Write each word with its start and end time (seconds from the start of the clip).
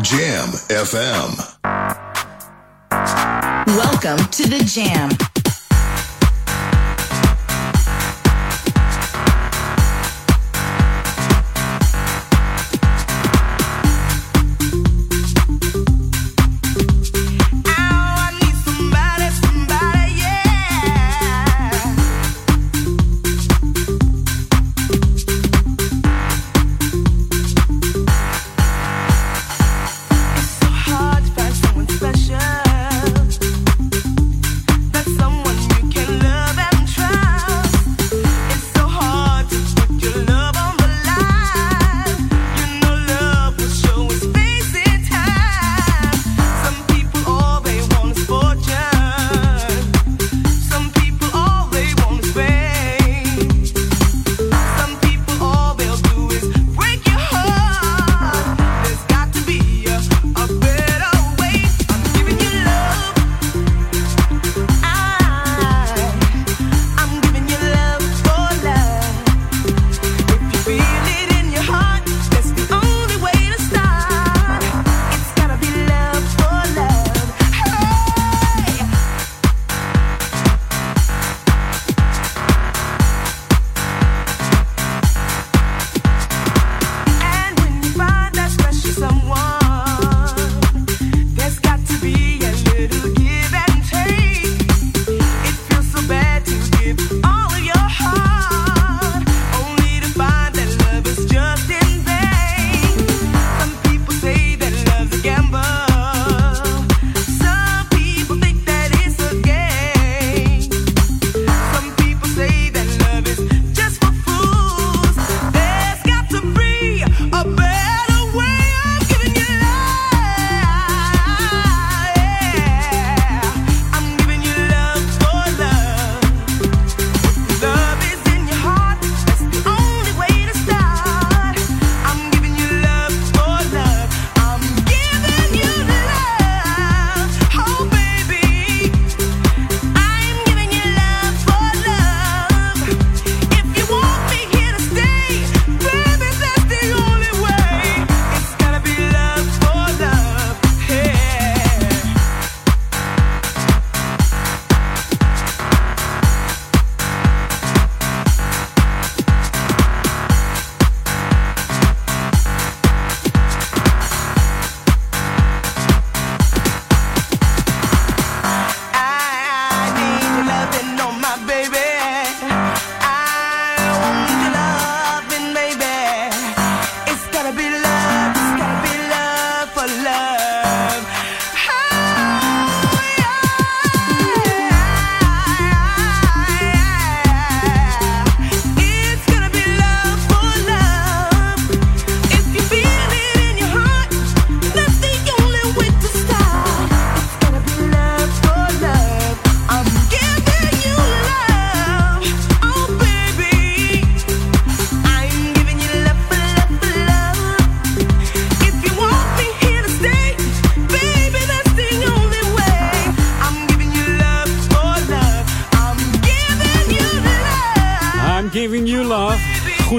Jam 0.00 0.50
FM. 0.68 1.58
Welcome 3.66 4.24
to 4.30 4.48
the 4.48 4.62
Jam. 4.64 5.10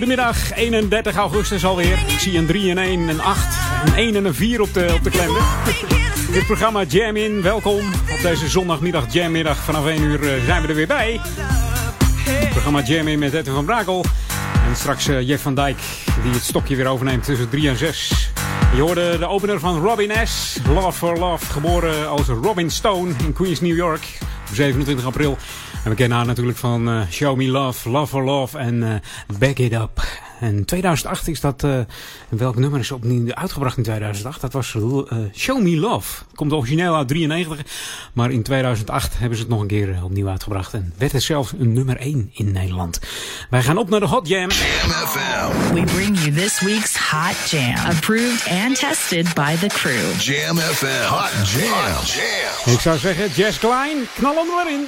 Goedemiddag, 0.10 0.54
31 0.54 1.16
augustus 1.16 1.66
alweer. 1.66 2.04
Ik 2.08 2.20
zie 2.20 2.38
een 2.38 2.46
3 2.46 2.70
en 2.70 2.78
1 2.78 3.10
en 3.10 3.20
8, 3.20 3.58
een 3.86 3.96
1 3.96 4.16
en 4.16 4.26
een 4.26 4.34
4 4.34 4.62
op 4.62 4.74
de, 4.74 4.94
op 4.94 5.04
de 5.04 5.10
kalender. 5.10 5.42
Dit 6.32 6.46
programma 6.46 6.84
Jam 6.84 7.16
In, 7.16 7.42
welkom. 7.42 7.80
Op 8.12 8.22
deze 8.22 8.50
zondagmiddag 8.50 9.14
Jammiddag 9.14 9.58
vanaf 9.58 9.86
1 9.86 10.02
uur 10.02 10.34
eh, 10.34 10.46
zijn 10.46 10.62
we 10.62 10.68
er 10.68 10.76
weer 10.76 10.88
bij. 10.88 11.20
Het 12.24 12.50
programma 12.50 12.82
Jam 12.82 13.08
In 13.08 13.20
met 13.20 13.34
Edwin 13.34 13.54
van 13.54 13.66
Brakel. 13.66 14.06
En 14.70 14.76
straks 14.76 15.08
uh, 15.08 15.28
Jeff 15.28 15.44
van 15.44 15.56
Dijk 15.56 15.78
die 16.24 16.32
het 16.32 16.44
stokje 16.44 16.76
weer 16.76 16.88
overneemt 16.88 17.24
tussen 17.24 17.50
3 17.50 17.70
en 17.70 17.78
6. 17.78 18.32
Je 18.76 18.82
hoorde 18.82 19.18
de 19.18 19.28
opener 19.28 19.60
van 19.60 19.82
Robin 19.82 20.28
S. 20.28 20.58
Love 20.74 20.92
for 20.92 21.18
Love, 21.18 21.46
geboren 21.46 22.10
als 22.10 22.28
Robin 22.28 22.70
Stone 22.70 23.14
in 23.24 23.34
Queens, 23.34 23.62
New 23.62 23.76
York. 23.76 24.18
Op 24.50 24.56
27 24.56 25.06
april. 25.06 25.38
En 25.84 25.90
we 25.90 25.96
kennen 25.96 26.18
haar 26.18 26.26
natuurlijk 26.26 26.58
van 26.58 26.90
uh, 26.90 27.02
Show 27.12 27.38
Me 27.38 27.48
Love, 27.48 27.90
Love 27.90 28.08
for 28.08 28.24
Love 28.24 28.58
en 28.58 28.76
uh, 28.76 28.94
Back 29.40 29.58
It 29.58 29.74
Up. 29.74 30.02
En 30.40 30.66
2008 30.66 31.28
is 31.28 31.40
dat, 31.40 31.64
uh, 31.64 31.80
welk 32.30 32.56
nummer 32.56 32.80
is 32.80 32.92
opnieuw 32.92 33.34
uitgebracht 33.34 33.78
in 33.78 33.84
2008? 33.84 34.42
Dat 34.42 34.54
was 34.54 34.76
Show 35.36 35.62
Me 35.62 35.78
Love. 35.78 36.24
Komt 36.36 36.54
origineel 36.54 36.96
uit 36.96 37.08
93, 37.08 37.66
maar 38.14 38.32
in 38.32 38.44
2008 38.44 39.20
hebben 39.20 39.38
ze 39.38 39.44
het 39.44 39.52
nog 39.52 39.62
een 39.62 39.68
keer 39.68 40.00
opnieuw 40.04 40.28
uitgebracht. 40.28 40.74
En 40.74 40.94
werd 40.98 41.12
het 41.12 41.24
zelfs 41.24 41.52
een 41.60 41.74
nummer 41.74 41.98
1 41.98 42.30
in 42.34 42.52
Nederland. 42.52 43.00
Wij 43.50 43.62
gaan 43.62 43.78
op 43.78 43.90
naar 43.90 44.00
de 44.00 44.06
Hot 44.06 44.28
Jam. 44.28 44.50
Jam 44.50 44.90
FM. 44.90 45.74
We 45.74 45.82
bring 45.84 46.20
you 46.20 46.32
this 46.32 46.60
week's 46.60 46.96
Hot 46.98 47.50
Jam. 47.50 47.76
Approved 47.76 48.48
and 48.66 48.80
tested 48.80 49.34
by 49.34 49.56
the 49.56 49.68
crew. 49.68 50.20
Jam 50.20 50.58
FM. 50.58 51.08
Hot 51.08 51.52
Jam. 51.52 51.94
Hot 51.94 52.10
Jam. 52.10 52.74
Ik 52.74 52.80
zou 52.80 52.98
zeggen, 52.98 53.30
Jess 53.36 53.60
Klein, 53.60 53.98
knal 54.16 54.36
hem 54.36 54.68
erin. 54.68 54.88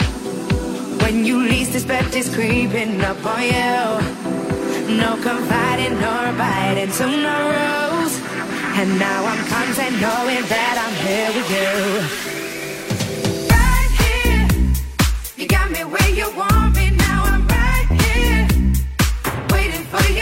When 1.11 1.25
you 1.25 1.39
least 1.43 1.75
expect 1.75 2.15
it's 2.15 2.33
creeping 2.33 3.01
up 3.01 3.25
on 3.25 3.41
you. 3.43 3.99
No 4.95 5.17
confiding 5.21 5.99
nor 5.99 6.27
abiding 6.33 6.89
to 6.89 7.05
no 7.05 7.37
rules. 7.57 8.13
And 8.79 8.97
now 8.97 9.25
I'm 9.25 9.43
content 9.51 9.99
knowing 9.99 10.43
that 10.55 10.75
I'm 10.83 10.95
here 11.05 11.31
with 11.35 11.49
you. 11.57 11.71
Right 13.51 13.91
here, 14.03 14.47
you 15.35 15.47
got 15.49 15.69
me 15.69 15.83
where 15.83 16.11
you 16.11 16.27
want 16.33 16.77
me. 16.77 16.91
Now 16.91 17.23
I'm 17.25 17.45
right 17.45 17.89
here, 18.03 18.47
waiting 19.49 19.83
for 19.91 20.03
your 20.13 20.20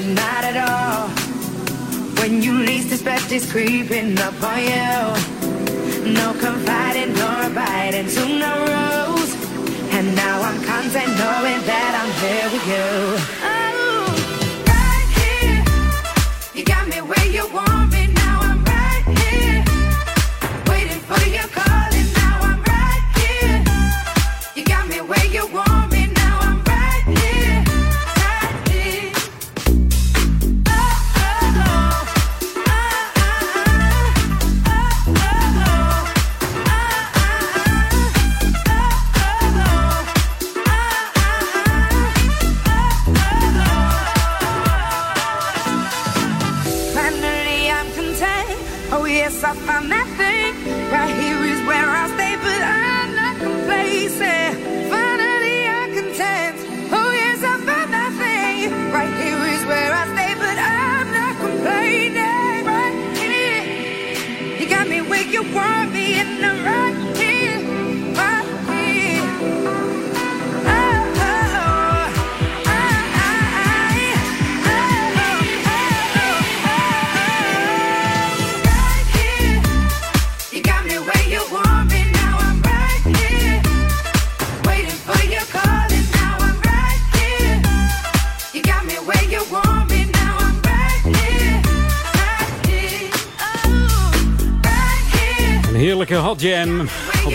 wishing, 0.00 0.14
not 0.14 0.44
at 0.44 0.56
all. 0.68 1.08
When 2.20 2.42
you 2.42 2.52
least 2.52 2.92
expect 2.92 3.32
it's 3.32 3.50
creeping 3.50 4.18
up 4.18 4.42
on 4.42 4.58
you. 4.58 6.12
No 6.12 6.34
confiding 6.38 7.14
nor 7.14 7.50
abiding 7.50 8.08
to 8.08 8.28
no 8.38 8.52
rules. 8.72 9.34
And 9.92 10.14
now 10.14 10.42
I'm 10.42 10.62
content 10.64 11.08
knowing 11.18 11.60
that 11.66 11.92
I'm 12.00 12.12
here 12.20 12.48
with 12.52 12.66
you. 12.68 13.79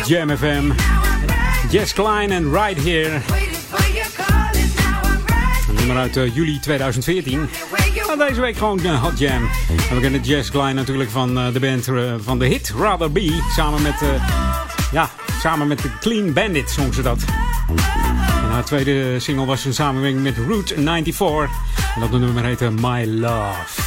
Jam 0.08 0.38
FM. 0.38 0.72
Jess 1.70 1.94
Klein 1.94 2.32
en 2.32 2.52
Right 2.52 2.84
Here. 2.84 3.22
Een 5.70 5.76
nummer 5.76 5.98
uit 5.98 6.18
eh, 6.18 6.36
juli 6.36 6.60
2014. 6.60 7.50
where 7.70 7.94
you 7.94 8.06
Nou, 8.08 8.28
deze 8.28 8.42
week 8.42 8.58
gewoon 8.58 8.84
eh, 8.84 9.02
hot 9.02 9.20
jam. 9.20 9.50
En 9.90 9.96
we 9.96 10.02
kennen 10.02 10.22
Jess 10.22 10.52
Klein 10.52 10.76
natuurlijk 10.76 11.10
van 11.10 11.38
eh, 11.38 11.54
de 11.54 11.60
band 11.60 11.86
van 12.24 12.40
de 12.40 12.46
hit 12.46 12.74
Rather 12.78 13.12
Be. 13.12 13.42
Samen 13.56 13.82
met, 13.82 14.02
ja, 14.92 15.10
samen 15.42 15.68
met 15.68 15.82
de 15.82 15.90
Clean 16.00 16.34
Bandit 16.34 16.72
zong 16.72 16.94
ze 16.94 17.02
dat. 17.02 17.24
En 18.44 18.50
haar 18.50 18.66
tweede 18.66 19.20
single 19.20 19.46
was 19.46 19.66
een 19.66 19.74
samenwerking 19.74 20.24
met 20.24 20.38
Route 20.38 20.74
94. 20.74 21.50
En 21.96 22.02
dat 22.02 22.12
nummer 22.12 22.44
heette 22.44 22.72
My 22.72 23.06
Love. 23.06 23.85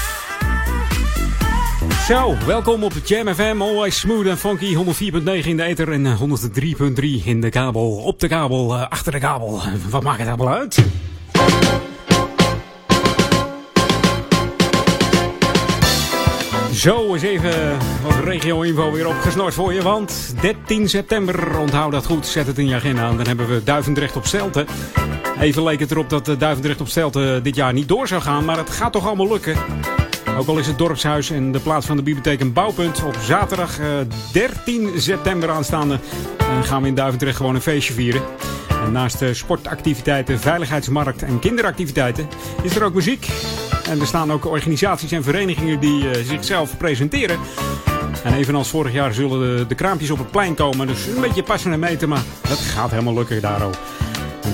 Zo, 2.08 2.36
welkom 2.46 2.84
op 2.84 2.92
Jam 3.04 3.34
FM. 3.34 3.56
Always 3.60 3.98
smooth 3.98 4.26
en 4.26 4.38
funky. 4.38 4.74
104.9 4.74 5.46
in 5.46 5.56
de 5.56 5.62
ether 5.62 5.92
en 5.92 6.06
eh, 6.06 6.20
103.3 6.20 7.24
in 7.24 7.40
de 7.40 7.48
kabel. 7.50 7.96
Op 7.96 8.20
de 8.20 8.28
kabel, 8.28 8.74
eh, 8.74 8.88
achter 8.88 9.12
de 9.12 9.18
kabel. 9.18 9.60
Wat 9.90 10.02
maakt 10.02 10.18
het 10.18 10.28
allemaal 10.28 10.54
uit? 10.54 10.84
Zo, 16.72 17.12
eens 17.12 17.22
even 17.22 17.78
wat 18.02 18.24
regio-info 18.24 18.92
weer 18.92 19.08
opgesnord 19.08 19.54
voor 19.54 19.72
je. 19.72 19.82
Want 19.82 20.34
13 20.40 20.88
september, 20.88 21.58
onthoud 21.58 21.92
dat 21.92 22.06
goed, 22.06 22.26
zet 22.26 22.46
het 22.46 22.58
in 22.58 22.68
je 22.68 22.74
agenda 22.74 23.02
aan. 23.02 23.16
Dan 23.16 23.26
hebben 23.26 23.48
we 23.48 23.64
Duivendrecht 23.64 24.16
op 24.16 24.26
Stelten. 24.26 24.66
Even 25.40 25.62
leek 25.62 25.80
het 25.80 25.90
erop 25.90 26.10
dat 26.10 26.28
eh, 26.28 26.38
Duivendrecht 26.38 26.80
op 26.80 26.88
Stelten 26.88 27.42
dit 27.42 27.56
jaar 27.56 27.72
niet 27.72 27.88
door 27.88 28.08
zou 28.08 28.22
gaan. 28.22 28.44
Maar 28.44 28.56
het 28.56 28.70
gaat 28.70 28.92
toch 28.92 29.06
allemaal 29.06 29.28
lukken. 29.28 29.56
Ook 30.38 30.46
al 30.46 30.58
is 30.58 30.66
het 30.66 30.78
dorpshuis 30.78 31.30
en 31.30 31.52
de 31.52 31.60
plaats 31.60 31.86
van 31.86 31.96
de 31.96 32.02
bibliotheek 32.02 32.40
een 32.40 32.52
bouwpunt. 32.52 33.04
Op 33.04 33.16
zaterdag 33.20 33.78
eh, 33.78 33.86
13 34.32 35.00
september 35.00 35.50
aanstaande 35.50 35.98
eh, 36.38 36.62
gaan 36.62 36.82
we 36.82 36.88
in 36.88 36.94
Duivendrecht 36.94 37.36
gewoon 37.36 37.54
een 37.54 37.60
feestje 37.60 37.92
vieren. 37.92 38.22
En 38.84 38.92
naast 38.92 39.22
eh, 39.22 39.32
sportactiviteiten, 39.32 40.40
veiligheidsmarkt 40.40 41.22
en 41.22 41.38
kinderactiviteiten 41.38 42.28
is 42.62 42.76
er 42.76 42.84
ook 42.84 42.94
muziek. 42.94 43.28
En 43.88 44.00
er 44.00 44.06
staan 44.06 44.32
ook 44.32 44.46
organisaties 44.46 45.12
en 45.12 45.22
verenigingen 45.22 45.80
die 45.80 46.10
eh, 46.10 46.24
zichzelf 46.24 46.76
presenteren. 46.76 47.38
En 48.24 48.34
evenals 48.34 48.68
vorig 48.68 48.92
jaar 48.92 49.14
zullen 49.14 49.56
de, 49.58 49.66
de 49.66 49.74
kraampjes 49.74 50.10
op 50.10 50.18
het 50.18 50.30
plein 50.30 50.54
komen. 50.54 50.86
Dus 50.86 51.06
een 51.06 51.20
beetje 51.20 51.42
passen 51.42 51.72
en 51.72 51.78
meten, 51.78 52.08
maar 52.08 52.22
dat 52.48 52.58
gaat 52.58 52.90
helemaal 52.90 53.14
lukken 53.14 53.40
daar. 53.40 53.60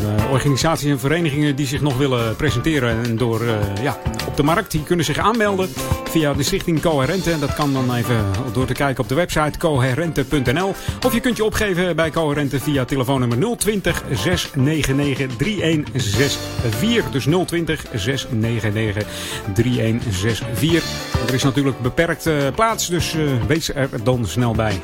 Eh, 0.02 0.30
organisaties 0.30 0.90
en 0.90 0.98
verenigingen 0.98 1.56
die 1.56 1.66
zich 1.66 1.80
nog 1.80 1.96
willen 1.96 2.36
presenteren 2.36 3.04
en 3.04 3.16
door, 3.16 3.40
eh, 3.40 3.82
ja, 3.82 3.98
op 4.26 4.36
de 4.36 4.42
markt, 4.42 4.70
die 4.70 4.82
kunnen 4.82 5.04
zich 5.04 5.18
aanmelden 5.18 5.68
via 6.10 6.34
de 6.34 6.42
stichting 6.42 6.80
Coherente. 6.80 7.30
En 7.30 7.40
dat 7.40 7.54
kan 7.54 7.72
dan 7.72 7.94
even 7.94 8.24
door 8.52 8.66
te 8.66 8.72
kijken 8.72 9.02
op 9.02 9.08
de 9.08 9.14
website 9.14 9.58
coherente.nl. 9.58 10.74
Of 11.06 11.12
je 11.12 11.20
kunt 11.20 11.36
je 11.36 11.44
opgeven 11.44 11.96
bij 11.96 12.10
Coherente 12.10 12.60
via 12.60 12.84
telefoonnummer 12.84 13.56
020 13.58 14.02
699 14.12 15.36
3164. 15.36 17.10
Dus 17.10 17.26
020 17.46 17.84
699 17.92 19.06
3164. 19.54 21.28
Er 21.28 21.34
is 21.34 21.42
natuurlijk 21.42 21.80
beperkt 21.80 22.26
eh, 22.26 22.34
plaats, 22.54 22.88
dus 22.88 23.16
wees 23.46 23.74
er 23.74 23.88
dan 24.02 24.26
snel 24.26 24.52
bij. 24.52 24.80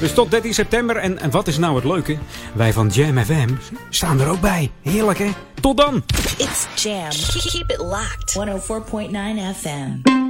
Dus 0.00 0.14
tot 0.14 0.30
13 0.30 0.54
september. 0.54 0.96
En, 0.96 1.18
en 1.18 1.30
wat 1.30 1.46
is 1.46 1.58
nou 1.58 1.74
het 1.74 1.84
leuke? 1.84 2.18
Wij 2.54 2.72
van 2.72 2.88
Jam 2.88 3.18
FM 3.18 3.48
staan 3.90 4.20
er 4.20 4.28
ook 4.28 4.40
bij. 4.40 4.70
Heerlijk 4.82 5.18
hè? 5.18 5.28
Tot 5.60 5.76
dan! 5.76 6.02
It's 6.38 6.66
Jam. 6.74 7.10
Keep 7.50 7.70
it 7.70 7.78
locked. 7.78 8.34
104.9 8.34 9.58
FM. 9.60 10.25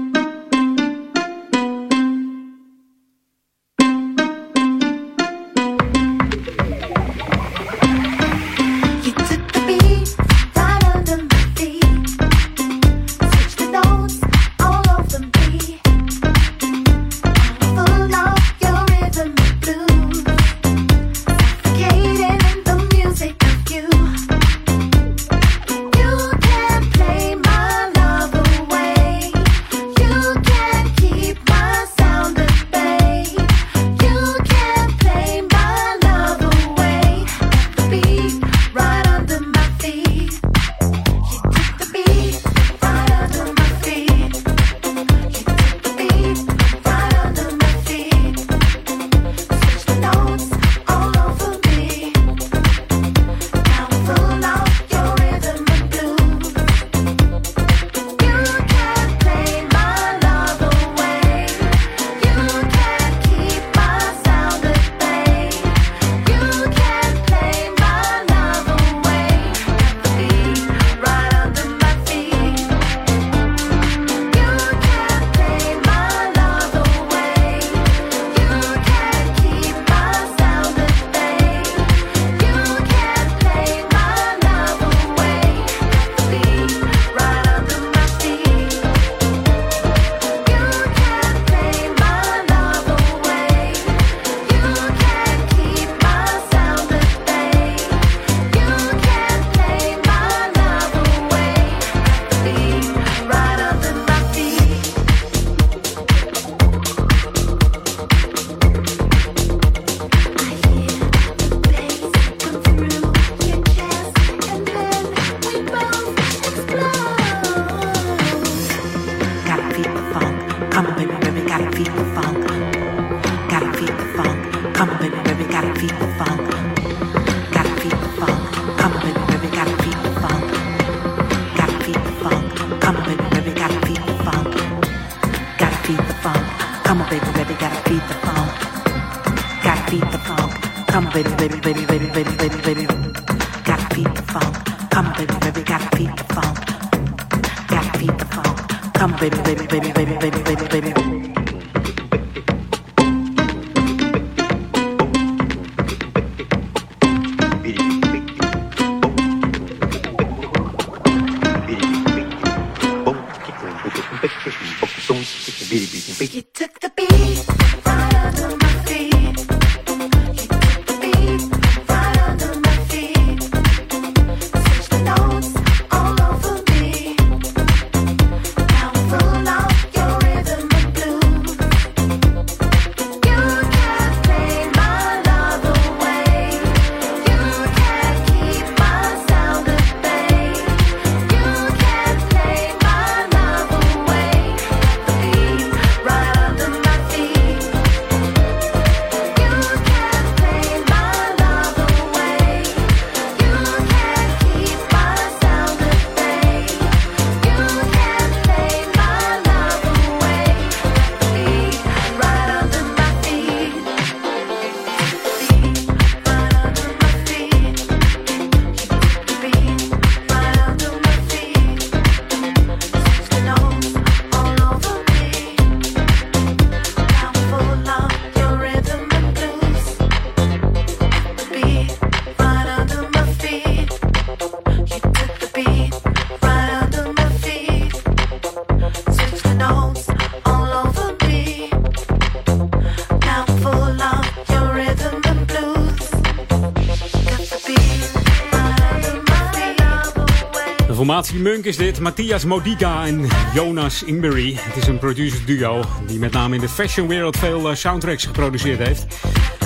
Formatie 251.17 251.43
Munk 251.43 251.65
is 251.65 251.77
dit. 251.77 252.01
Matthias 252.01 252.45
Modica 252.45 253.07
en 253.07 253.27
Jonas 253.55 254.03
Ingberry. 254.03 254.55
Het 254.59 254.77
is 254.77 254.87
een 254.87 254.99
producer 254.99 255.47
duo 255.47 255.85
die 256.07 256.19
met 256.19 256.33
name 256.33 256.55
in 256.55 256.61
de 256.61 256.69
fashion 256.69 257.09
wereld 257.09 257.37
veel 257.37 257.71
eh, 257.71 257.77
soundtracks 257.77 258.25
geproduceerd 258.25 258.79
heeft. 258.79 259.07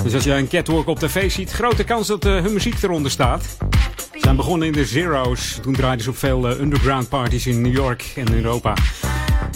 Dus 0.02 0.14
als 0.14 0.24
jij 0.24 0.38
een 0.38 0.48
catwalk 0.48 0.86
op 0.86 0.98
tv 0.98 1.30
ziet, 1.30 1.52
grote 1.52 1.84
kans 1.84 2.06
dat 2.06 2.24
eh, 2.24 2.32
hun 2.32 2.52
muziek 2.52 2.82
eronder 2.82 3.10
staat. 3.10 3.56
Ze 4.12 4.18
zijn 4.18 4.36
begonnen 4.36 4.66
in 4.66 4.72
de 4.72 4.84
Zero's. 4.84 5.58
Toen 5.62 5.72
draaiden 5.72 6.04
ze 6.04 6.10
op 6.10 6.16
veel 6.16 6.48
eh, 6.48 6.60
underground 6.60 7.08
parties 7.08 7.46
in 7.46 7.60
New 7.60 7.74
York 7.74 8.12
en 8.16 8.34
Europa. 8.34 8.74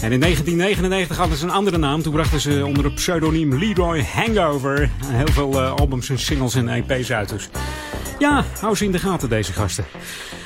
En 0.01 0.11
in 0.11 0.19
1999 0.19 1.17
hadden 1.17 1.37
ze 1.37 1.43
een 1.43 1.51
andere 1.51 1.77
naam. 1.77 2.01
Toen 2.01 2.13
brachten 2.13 2.39
ze 2.39 2.65
onder 2.65 2.83
het 2.83 2.95
pseudoniem 2.95 3.57
Leroy 3.57 4.05
Hangover 4.13 4.89
heel 5.05 5.31
veel 5.31 5.59
albums 5.61 6.09
en 6.09 6.19
singles 6.19 6.55
en 6.55 6.67
EP's 6.67 7.11
uit. 7.11 7.29
Dus 7.29 7.49
ja, 8.19 8.45
hou 8.59 8.75
ze 8.75 8.85
in 8.85 8.91
de 8.91 8.99
gaten 8.99 9.29
deze 9.29 9.53
gasten. 9.53 9.85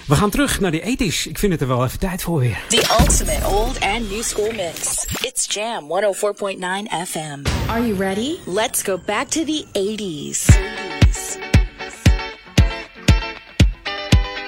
We 0.09 0.15
gaan 0.15 0.29
terug 0.29 0.59
naar 0.59 0.71
de 0.71 0.81
80s. 0.81 1.29
Ik 1.29 1.39
vind 1.39 1.51
het 1.51 1.61
er 1.61 1.67
wel 1.67 1.83
even 1.83 1.99
tijd 1.99 2.21
voor 2.21 2.39
weer. 2.39 2.57
The 2.67 2.97
ultimate 2.99 3.47
old 3.47 3.79
and 3.79 4.11
new 4.11 4.21
school 4.21 4.51
mix. 4.51 5.05
It's 5.21 5.53
Jam 5.53 5.83
104.9 5.83 7.07
FM. 7.07 7.69
Are 7.69 7.87
you 7.87 7.97
ready? 7.97 8.35
Let's 8.45 8.83
go 8.83 8.99
back 9.05 9.27
to 9.27 9.43
the 9.43 9.65
80s. 9.73 10.45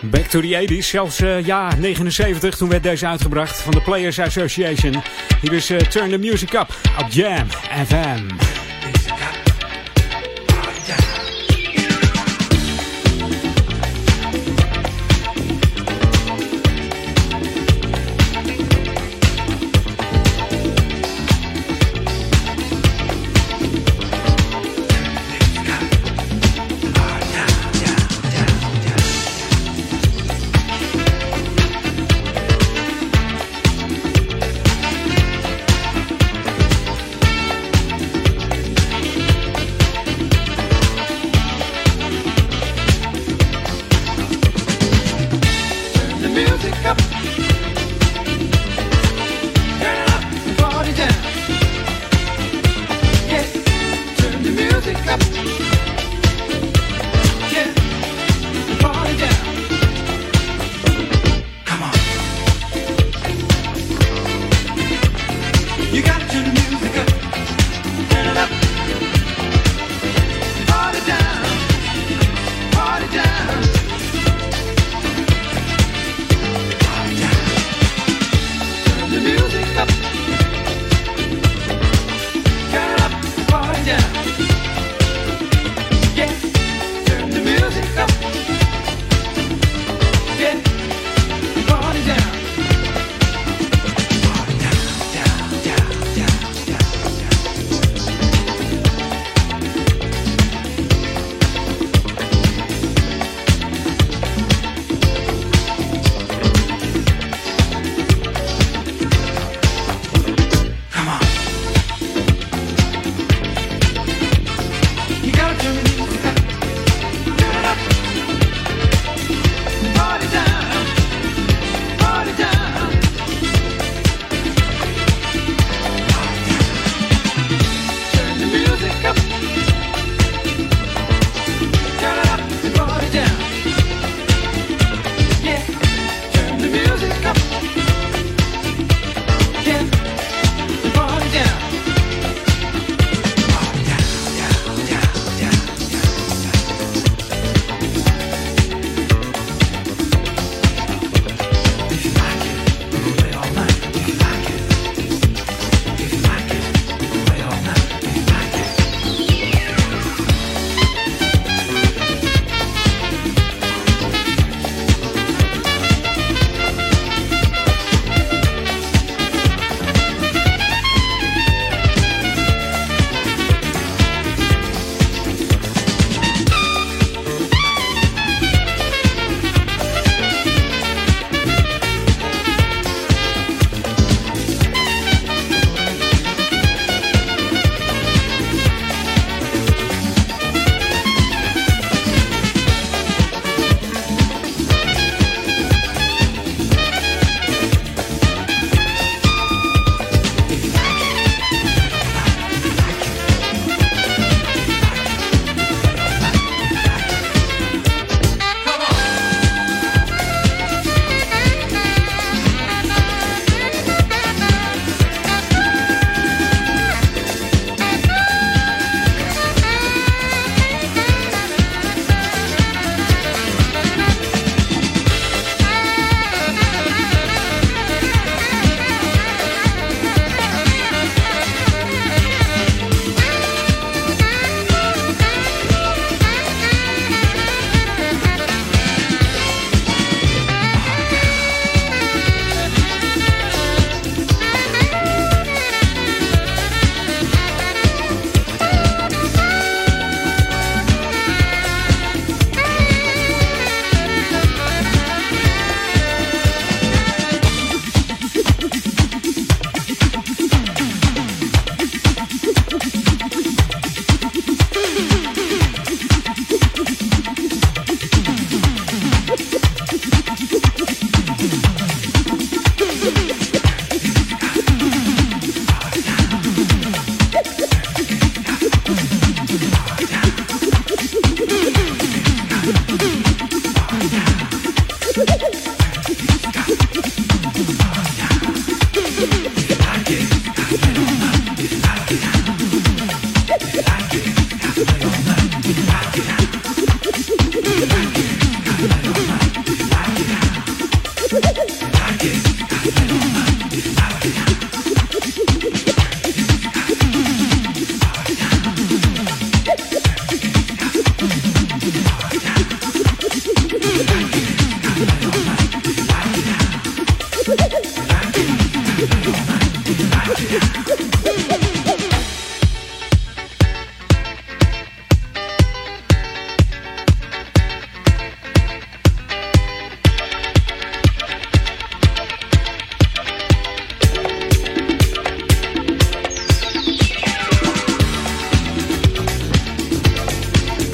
Back 0.09 0.25
to 0.25 0.41
the 0.41 0.67
80s, 0.67 0.85
zelfs 0.87 1.19
eh, 1.19 1.45
ja, 1.45 1.75
79, 1.75 2.57
toen 2.57 2.69
werd 2.69 2.83
deze 2.83 3.07
uitgebracht 3.07 3.59
van 3.59 3.71
de 3.71 3.81
Players 3.81 4.19
Association. 4.19 5.01
Hier 5.41 5.53
is 5.53 5.69
eh, 5.69 5.77
Turn 5.77 6.09
the 6.09 6.17
Music 6.17 6.53
Up 6.53 6.67
op 6.99 7.07
Jam 7.09 7.47
FM. 7.85 8.60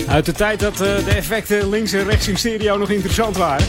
Uit 0.08 0.26
de 0.26 0.32
tijd 0.32 0.60
dat 0.60 0.82
eh, 0.82 0.96
de 1.06 1.12
effecten 1.12 1.70
links 1.70 1.94
en 1.94 2.04
rechts 2.04 2.28
in 2.28 2.38
stereo 2.38 2.78
nog 2.78 2.90
interessant 2.90 3.38
waren. 3.38 3.66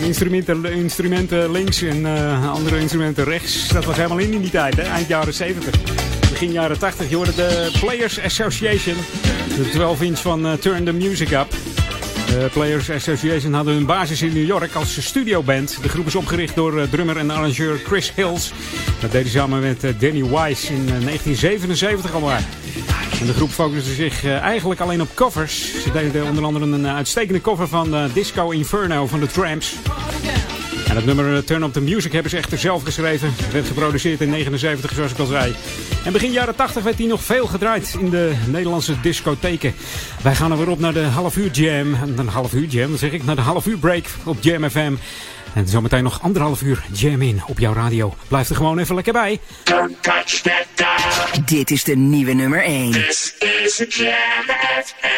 Instrumenten, 0.00 0.64
instrumenten 0.64 1.50
links 1.50 1.82
en 1.82 2.06
eh, 2.06 2.52
andere 2.52 2.80
instrumenten 2.80 3.24
rechts. 3.24 3.68
Dat 3.68 3.84
was 3.84 3.96
helemaal 3.96 4.18
in 4.18 4.32
in 4.32 4.40
die 4.40 4.50
tijd, 4.50 4.76
hè? 4.76 4.82
eind 4.82 5.08
jaren 5.08 5.34
70. 5.34 5.74
Begin 6.30 6.52
jaren 6.52 6.78
80. 6.78 7.08
Je 7.08 7.16
hoorde 7.16 7.34
de 7.34 7.70
Players 7.80 8.20
Association. 8.20 8.96
De 9.56 9.68
12 9.70 10.02
inch 10.02 10.18
van 10.18 10.46
eh, 10.46 10.52
Turn 10.52 10.84
the 10.84 10.92
Music 10.92 11.30
Up. 11.30 11.50
De 12.26 12.48
Players 12.52 12.90
Association 12.90 13.52
hadden 13.52 13.74
hun 13.74 13.86
basis 13.86 14.22
in 14.22 14.32
New 14.32 14.46
York 14.46 14.74
als 14.74 15.06
studioband. 15.06 15.78
De 15.82 15.88
groep 15.88 16.06
is 16.06 16.14
opgericht 16.14 16.54
door 16.54 16.88
drummer 16.88 17.16
en 17.16 17.30
arrangeur 17.30 17.80
Chris 17.86 18.12
Hills. 18.14 18.52
Dat 19.00 19.12
deed 19.12 19.22
hij 19.22 19.30
samen 19.30 19.60
met 19.60 19.80
Danny 19.80 20.22
Wise 20.22 20.72
in 20.72 20.86
1977 20.86 22.12
al 22.12 22.20
maar. 22.20 22.42
En 23.20 23.26
de 23.26 23.34
groep 23.34 23.50
focuste 23.50 23.92
zich 23.92 24.24
uh, 24.24 24.38
eigenlijk 24.38 24.80
alleen 24.80 25.00
op 25.00 25.08
covers. 25.14 25.82
Ze 25.82 25.92
deden 25.92 26.26
onder 26.26 26.44
andere 26.44 26.64
een 26.64 26.80
uh, 26.80 26.94
uitstekende 26.94 27.40
cover 27.40 27.68
van 27.68 27.94
uh, 27.94 28.04
Disco 28.14 28.50
Inferno 28.50 29.06
van 29.06 29.20
de 29.20 29.26
Tramps. 29.26 29.76
En 30.94 31.00
het 31.00 31.14
nummer 31.16 31.44
Turn 31.44 31.62
Up 31.62 31.72
The 31.72 31.80
Music 31.80 32.12
hebben 32.12 32.30
ze 32.30 32.36
echter 32.36 32.58
zelf 32.58 32.82
geschreven. 32.82 33.34
Het 33.36 33.52
werd 33.52 33.66
geproduceerd 33.66 34.20
in 34.20 34.30
79, 34.30 34.92
zoals 34.94 35.12
ik 35.12 35.18
al 35.18 35.26
zei. 35.26 35.54
En 36.04 36.12
begin 36.12 36.30
jaren 36.30 36.54
80 36.54 36.82
werd 36.82 36.98
hij 36.98 37.06
nog 37.06 37.22
veel 37.22 37.46
gedraaid 37.46 37.96
in 37.98 38.10
de 38.10 38.32
Nederlandse 38.46 39.00
discotheken. 39.00 39.74
Wij 40.22 40.34
gaan 40.34 40.50
er 40.50 40.58
weer 40.58 40.68
op 40.68 40.78
naar 40.78 40.92
de 40.92 41.02
half 41.02 41.36
uur 41.36 41.50
jam. 41.50 41.94
Een 42.16 42.28
half 42.28 42.52
uur 42.52 42.66
jam, 42.66 42.88
dan 42.88 42.98
zeg 42.98 43.12
ik. 43.12 43.24
Naar 43.24 43.34
de 43.34 43.40
half 43.40 43.66
uur 43.66 43.78
break 43.78 44.04
op 44.24 44.36
Jam 44.40 44.70
FM. 44.70 44.94
En 45.54 45.68
zometeen 45.68 46.02
nog 46.02 46.22
anderhalf 46.22 46.62
uur 46.62 46.84
jam 46.92 47.22
in 47.22 47.42
op 47.46 47.58
jouw 47.58 47.72
radio. 47.72 48.14
Blijf 48.28 48.48
er 48.48 48.56
gewoon 48.56 48.78
even 48.78 48.94
lekker 48.94 49.12
bij. 49.12 49.40
Don't 49.64 50.02
touch 50.02 50.40
that 50.40 50.66
dial. 50.74 51.44
Dit 51.44 51.70
is 51.70 51.84
de 51.84 51.96
nieuwe 51.96 52.32
nummer 52.32 52.62
1. 52.62 52.92
This 52.92 53.34
is 53.38 53.84
Jam 53.88 54.56
FM. 54.84 55.14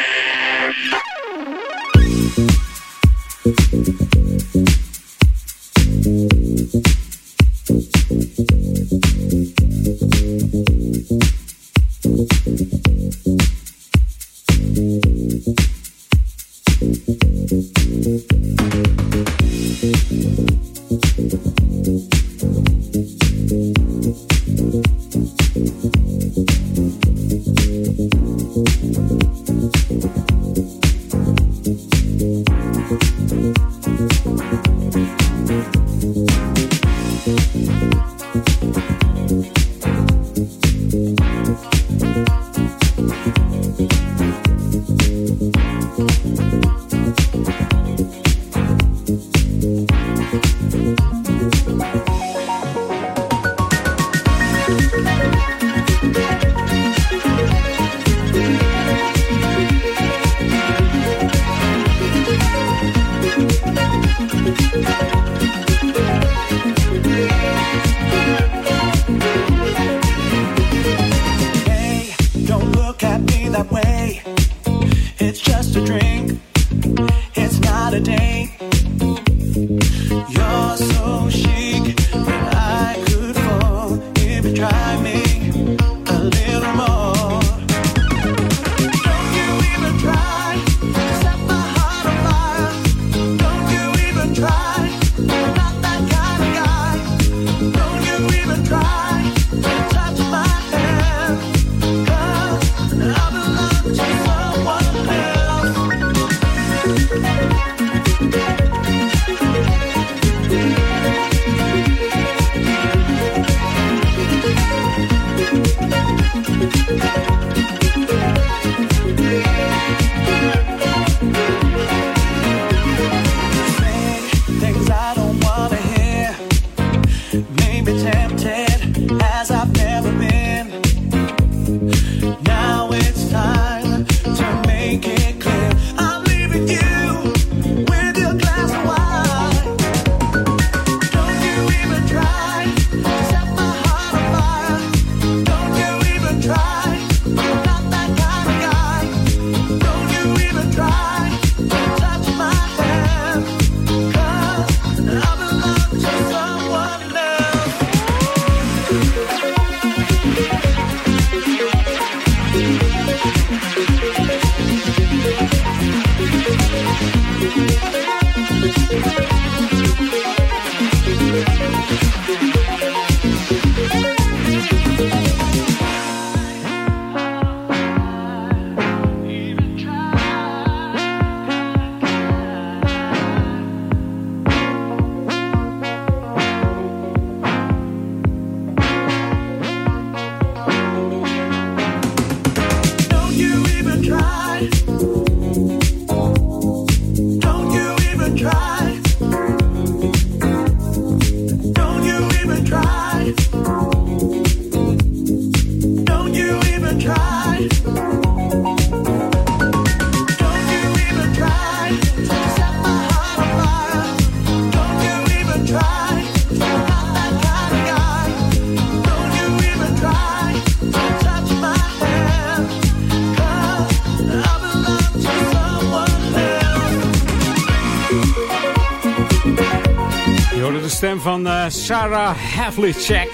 Stem 230.97 231.21
van 231.21 231.47
uh, 231.47 231.65
Sarah 231.69 232.37
Havlicek. 232.37 233.29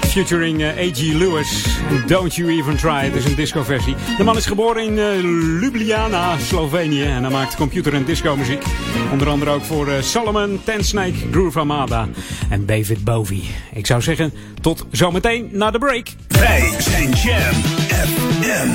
Featuring 0.00 0.60
uh, 0.60 0.68
A.G. 0.68 1.00
Lewis. 1.12 1.64
Don't 2.06 2.34
You 2.34 2.50
Even 2.50 2.76
Try. 2.76 3.04
Het 3.04 3.14
is 3.14 3.24
een 3.24 3.34
disco-versie. 3.34 3.94
De 4.16 4.24
man 4.24 4.36
is 4.36 4.46
geboren 4.46 4.82
in 4.84 4.92
uh, 4.92 5.22
Ljubljana, 5.60 6.38
Slovenië. 6.38 7.02
En 7.02 7.22
hij 7.22 7.32
maakt 7.32 7.56
computer- 7.56 7.94
en 7.94 8.04
disco-muziek. 8.04 8.62
Onder 9.12 9.28
andere 9.28 9.50
ook 9.50 9.62
voor 9.62 9.88
Solomon, 10.00 10.60
Ten 10.64 10.84
Snake, 10.84 11.14
Groove 11.30 11.58
Armada 11.58 12.08
en 12.50 12.66
David 12.66 13.04
Bowie. 13.04 13.50
Ik 13.72 13.86
zou 13.86 14.02
zeggen, 14.02 14.32
tot 14.60 14.86
zometeen 14.90 15.48
na 15.52 15.70
de 15.70 15.78
break. 15.78 16.06
Wij 16.28 16.74
zijn 16.78 17.10
Jam 17.10 17.54
FM. 17.88 18.68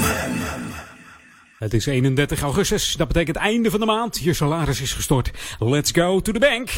Het 1.57 1.73
is 1.73 1.85
31 1.85 2.41
augustus. 2.41 2.95
Dat 2.95 3.07
betekent 3.07 3.35
einde 3.35 3.69
van 3.69 3.79
de 3.79 3.85
maand. 3.85 4.19
Je 4.23 4.33
salaris 4.33 4.81
is 4.81 4.93
gestort. 4.93 5.31
Let's 5.59 5.91
go 5.91 6.19
to 6.19 6.31
the 6.31 6.39
bank. 6.39 6.69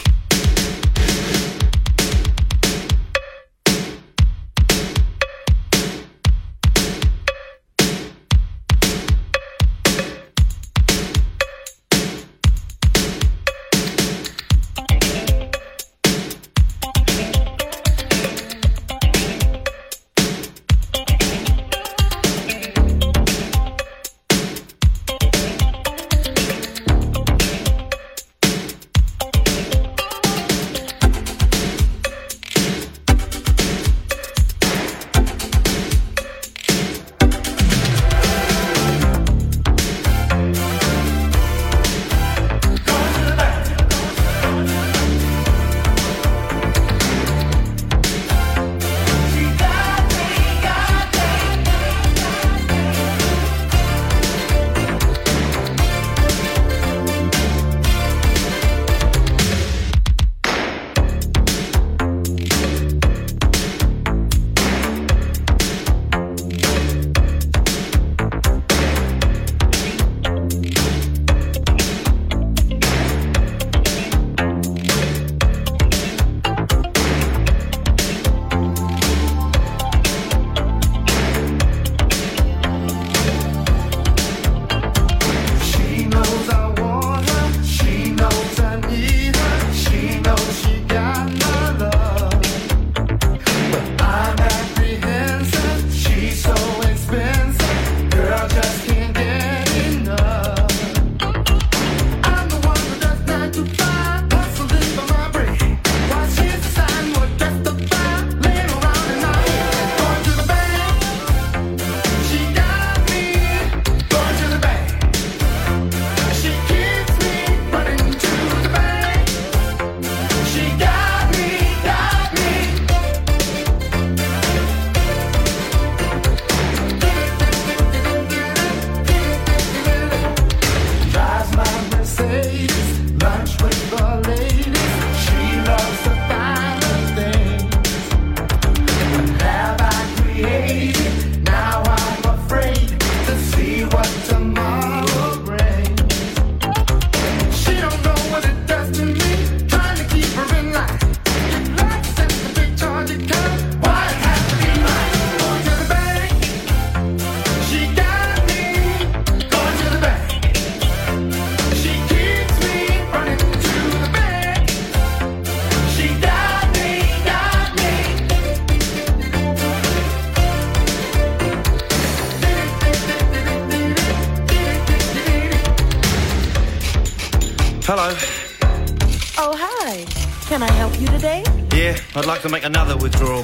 To 182.45 182.51
make 182.51 182.63
another 182.63 182.95
withdrawal. 182.97 183.43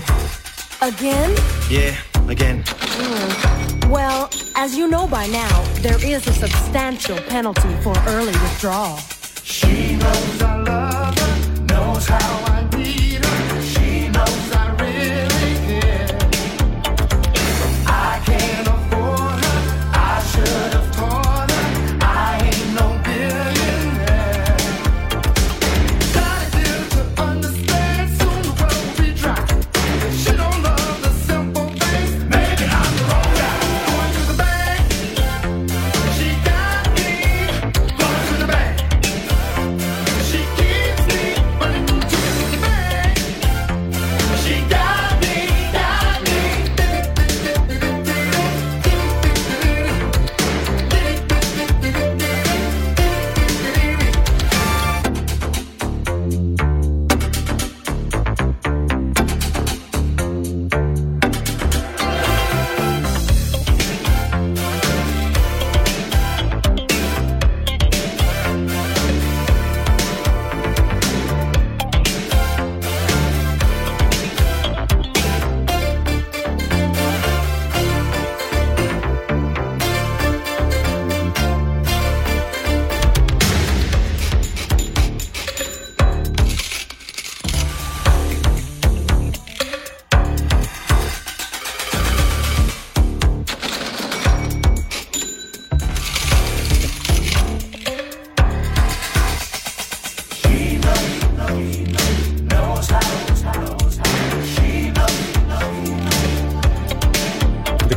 Again? 0.81 1.35
Yeah, 1.71 1.97
again. 2.29 2.61
Mm. 2.63 3.89
Well, 3.89 4.29
as 4.55 4.77
you 4.77 4.87
know 4.87 5.07
by 5.07 5.25
now, 5.27 5.63
there 5.81 5.97
is 6.05 6.27
a 6.27 6.33
substantial 6.33 7.17
penalty 7.17 7.73
for 7.81 7.95
early 8.07 8.33
withdrawal. 8.33 8.97
She 9.43 9.95
knows 9.95 10.41
I 10.43 10.55
love 10.57 10.80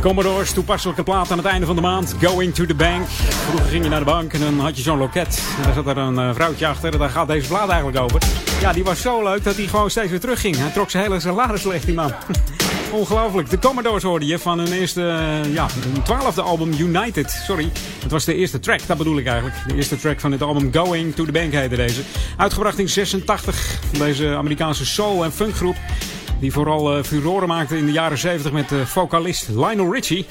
Commodores, 0.05 0.51
toepasselijke 0.51 1.03
plaat 1.03 1.31
aan 1.31 1.37
het 1.37 1.47
einde 1.47 1.65
van 1.65 1.75
de 1.75 1.81
maand. 1.81 2.15
Going 2.21 2.53
to 2.53 2.65
the 2.65 2.73
bank. 2.73 3.07
Vroeger 3.09 3.69
ging 3.69 3.83
je 3.83 3.89
naar 3.89 3.99
de 3.99 4.05
bank 4.05 4.33
en 4.33 4.39
dan 4.39 4.59
had 4.59 4.77
je 4.77 4.83
zo'n 4.83 4.97
loket. 4.97 5.43
En 5.57 5.63
daar 5.63 5.73
zat 5.73 5.87
er 5.87 5.97
een 5.97 6.13
uh, 6.13 6.33
vrouwtje 6.33 6.67
achter. 6.67 6.93
En 6.93 6.99
daar 6.99 7.09
gaat 7.09 7.27
deze 7.27 7.47
plaat 7.47 7.69
eigenlijk 7.69 8.03
over. 8.03 8.21
Ja, 8.61 8.73
die 8.73 8.83
was 8.83 9.01
zo 9.01 9.23
leuk 9.23 9.43
dat 9.43 9.55
hij 9.55 9.67
gewoon 9.67 9.89
steeds 9.89 10.09
weer 10.09 10.19
terugging. 10.19 10.57
Hij 10.57 10.69
trok 10.69 10.89
zijn 10.89 11.03
hele 11.03 11.19
salaris 11.19 11.63
leeg, 11.63 11.85
die 11.85 11.93
man. 11.93 12.13
Ongelooflijk. 12.91 13.49
De 13.49 13.59
Commodores 13.59 14.03
hoorde 14.03 14.25
je 14.25 14.39
van 14.39 14.57
hun 14.57 14.71
eerste, 14.71 15.01
uh, 15.01 15.53
ja, 15.53 15.67
hun 15.79 16.01
twaalfde 16.03 16.41
album 16.41 16.73
United. 16.77 17.31
Sorry, 17.31 17.71
het 18.01 18.11
was 18.11 18.25
de 18.25 18.35
eerste 18.35 18.59
track, 18.59 18.79
dat 18.85 18.97
bedoel 18.97 19.17
ik 19.17 19.25
eigenlijk. 19.25 19.55
De 19.67 19.75
eerste 19.75 19.97
track 19.97 20.19
van 20.19 20.31
het 20.31 20.41
album 20.41 20.73
Going 20.73 21.15
to 21.15 21.25
the 21.25 21.31
Bank 21.31 21.53
heette 21.53 21.75
deze. 21.75 22.01
Uitgebracht 22.37 22.79
in 22.79 22.89
86 22.89 23.79
van 23.89 24.05
deze 24.05 24.35
Amerikaanse 24.35 24.85
soul- 24.85 25.23
en 25.23 25.31
funkgroep. 25.31 25.75
Die 26.45 26.53
vooral 26.53 26.97
uh, 26.97 27.03
furoren 27.03 27.47
maakte 27.47 27.77
in 27.77 27.85
de 27.85 27.91
jaren 27.91 28.17
70 28.17 28.51
met 28.51 28.71
uh, 28.71 28.81
vocalist 28.81 29.47
Lionel 29.49 29.93
Richie. 29.93 30.25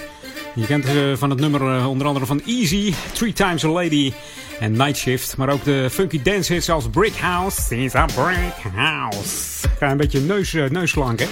Je 0.55 0.67
kent 0.67 0.85
ze 0.85 1.15
van 1.19 1.31
het 1.31 1.41
nummer 1.41 1.61
uh, 1.61 1.89
onder 1.89 2.07
andere 2.07 2.27
van 2.27 2.43
Easy, 2.47 2.95
Three 3.13 3.33
Times 3.33 3.65
a 3.65 3.69
Lady 3.69 4.13
en 4.61 4.73
Night 4.73 4.97
Shift. 4.97 5.37
Maar 5.37 5.49
ook 5.49 5.65
de 5.65 5.89
funky 5.91 6.23
dance 6.23 6.53
hits 6.53 6.71
als 6.71 6.89
Brick 6.89 7.15
House. 7.15 7.77
It's 7.77 7.95
a 7.95 8.05
brick 8.05 8.75
house. 8.75 9.69
Ga 9.79 9.91
een 9.91 9.97
beetje 9.97 10.21
neus, 10.21 10.53
neuslanken. 10.53 11.27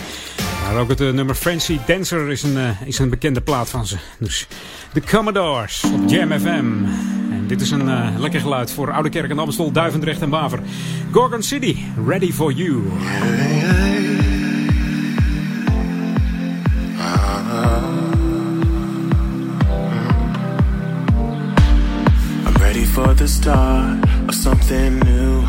Maar 0.62 0.81
ook 0.81 0.88
het 0.88 0.99
nummer 0.99 1.35
Fancy 1.35 1.79
Dancer 1.87 2.31
is 2.31 2.42
een, 2.42 2.77
is 2.85 2.99
een 2.99 3.11
bekende 3.11 3.40
plaat 3.40 3.71
van 3.71 3.87
ze. 3.87 3.97
Dus 4.18 4.47
de 4.92 5.03
Commodores 5.11 5.85
op 5.85 6.09
Jam 6.11 6.40
FM. 6.40 6.85
En 7.31 7.45
dit 7.47 7.61
is 7.61 7.71
een 7.71 8.18
lekker 8.21 8.40
geluid 8.40 8.73
voor 8.73 8.92
Oude 8.92 9.09
Kerk 9.09 9.31
en 9.31 9.38
Amstel, 9.38 9.73
Duivendrecht 9.73 10.21
en 10.21 10.31
Baver. 10.31 10.61
Gorgon 11.12 11.42
City, 11.42 11.77
ready 12.07 12.33
for 12.33 12.53
you. 12.53 12.83
For 22.94 23.14
the 23.14 23.26
start 23.26 24.07
of 24.28 24.35
something 24.35 24.98
new. 25.00 25.42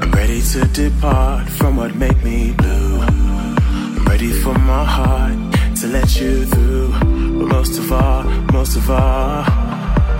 I'm 0.00 0.10
ready 0.10 0.40
to 0.40 0.64
depart 0.68 1.46
from 1.50 1.76
what 1.76 1.94
made 1.94 2.22
me 2.24 2.52
blue. 2.52 2.98
I'm 3.00 4.04
ready 4.06 4.32
for 4.32 4.54
my 4.54 4.84
heart 4.84 5.36
to 5.80 5.86
let 5.88 6.18
you 6.18 6.46
through. 6.46 6.92
But 7.38 7.48
most 7.56 7.78
of 7.78 7.92
all, 7.92 8.22
most 8.56 8.74
of 8.76 8.90
all, 8.90 9.44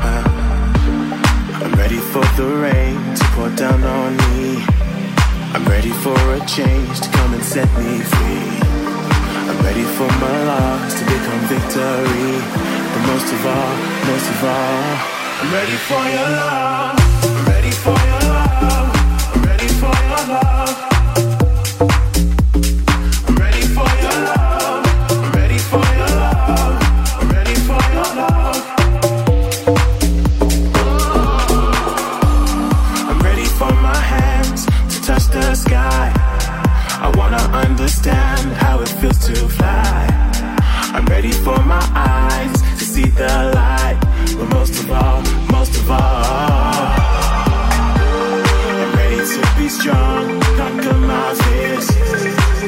uh, 0.09 0.25
I'm 1.65 1.75
ready 1.75 2.01
for 2.13 2.25
the 2.37 2.49
rain 2.67 2.97
to 3.17 3.25
pour 3.33 3.49
down 3.57 3.83
on 3.83 4.17
me. 4.19 4.63
I'm 5.55 5.65
ready 5.65 5.93
for 6.05 6.19
a 6.35 6.41
change 6.45 7.01
to 7.01 7.09
come 7.17 7.33
and 7.33 7.43
set 7.43 7.69
me 7.79 8.01
free. 8.13 8.49
I'm 9.49 9.59
ready 9.65 9.87
for 9.97 10.09
my 10.25 10.39
loss 10.45 10.99
to 10.99 11.05
become 11.05 11.43
victory. 11.55 12.33
But 12.93 13.03
most 13.11 13.29
of 13.33 13.47
all, 13.47 13.77
most 14.11 14.29
of 14.29 14.45
all, 14.45 15.16
I'm 15.39 15.53
ready 15.53 15.77
for 15.77 15.95
your 15.95 16.31
love. 16.41 16.99
I'm 17.25 17.45
ready 17.45 17.71
for 17.71 17.91
your 17.91 18.21
love. 18.33 18.89
I'm 19.35 19.43
ready 19.45 19.69
for 19.69 19.93
your 20.09 20.25
love. 20.33 20.97
i'm 33.09 33.19
ready 33.21 33.45
for 33.45 33.71
my 33.83 33.95
hands 33.95 34.65
to 34.65 35.03
touch 35.03 35.27
the 35.29 35.55
sky. 35.55 36.13
I 37.01 37.13
wanna 37.17 37.43
understand 37.53 38.53
how 38.55 38.81
it 38.81 38.89
feels 38.89 39.19
to 39.27 39.35
fly. 39.49 40.07
I'm 40.95 41.05
ready 41.07 41.33
for 41.33 41.59
my 41.65 41.83
eyes 41.95 42.63
to 42.79 42.85
see 42.85 43.11
the 43.11 43.53
light. 43.55 44.06
But 44.39 44.49
most 44.51 44.75
of 44.83 44.91
all, 44.91 45.23
most 45.51 45.75
of 45.77 45.91
all, 45.91 45.99
I'm 48.81 48.95
ready 48.97 49.17
to 49.17 49.41
be 49.57 49.69
strong, 49.69 50.41
conquer 50.57 50.95
my 50.95 51.35
fears. 51.35 51.89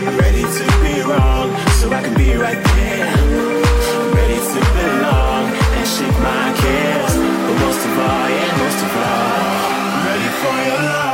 I'm 0.07 0.17
ready 0.19 0.43
to 0.43 0.65
be 0.83 1.03
wrong, 1.03 1.49
so 1.79 1.93
I 1.93 2.01
can 2.03 2.15
be 2.15 2.35
right 2.37 2.63
there. 2.77 3.07
I'm 3.07 4.13
ready 4.15 4.39
to 4.53 4.61
belong 4.79 5.45
and 5.77 5.87
shake 5.87 6.19
my 6.21 6.47
cares. 6.63 7.15
But 7.47 7.57
most 7.65 7.83
of 7.89 7.99
all, 7.99 8.29
yeah, 8.37 8.57
most 8.63 8.81
of 8.87 8.93
all, 8.97 9.59
I'm 9.93 10.07
ready 10.07 10.31
for 10.41 10.57
your 10.69 10.83
love. 10.93 11.08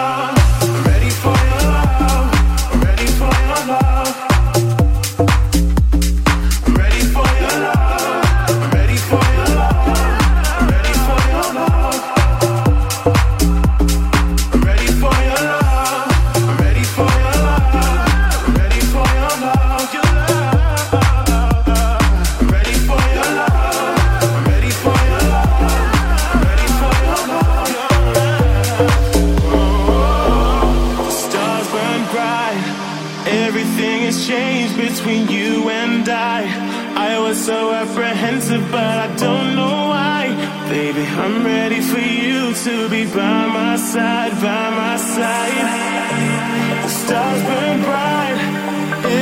By 43.14 43.46
my 43.46 43.77
side, 43.77 44.33
by 44.42 44.70
my 44.70 44.96
side. 44.96 46.83
The 46.83 46.88
stars 46.88 47.42
burn 47.44 47.83
bright. 47.83 48.38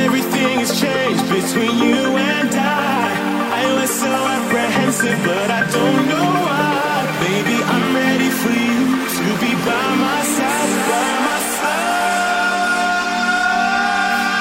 Everything 0.01 0.59
has 0.59 0.71
changed 0.81 1.23
between 1.29 1.77
you 1.77 2.17
and 2.17 2.49
I. 2.49 3.13
I 3.61 3.65
was 3.79 3.91
so 3.91 4.09
apprehensive, 4.09 5.19
but 5.23 5.51
I 5.51 5.61
don't 5.69 6.07
know 6.09 6.29
why. 6.47 7.05
Baby, 7.21 7.57
I'm 7.73 7.95
ready 7.95 8.29
for 8.41 8.53
you 8.65 8.81
to 9.17 9.25
be 9.41 9.51
by 9.61 9.87
my 10.05 10.21
side, 10.37 10.73
by 10.89 11.09
my 11.27 11.39
side. 11.53 12.33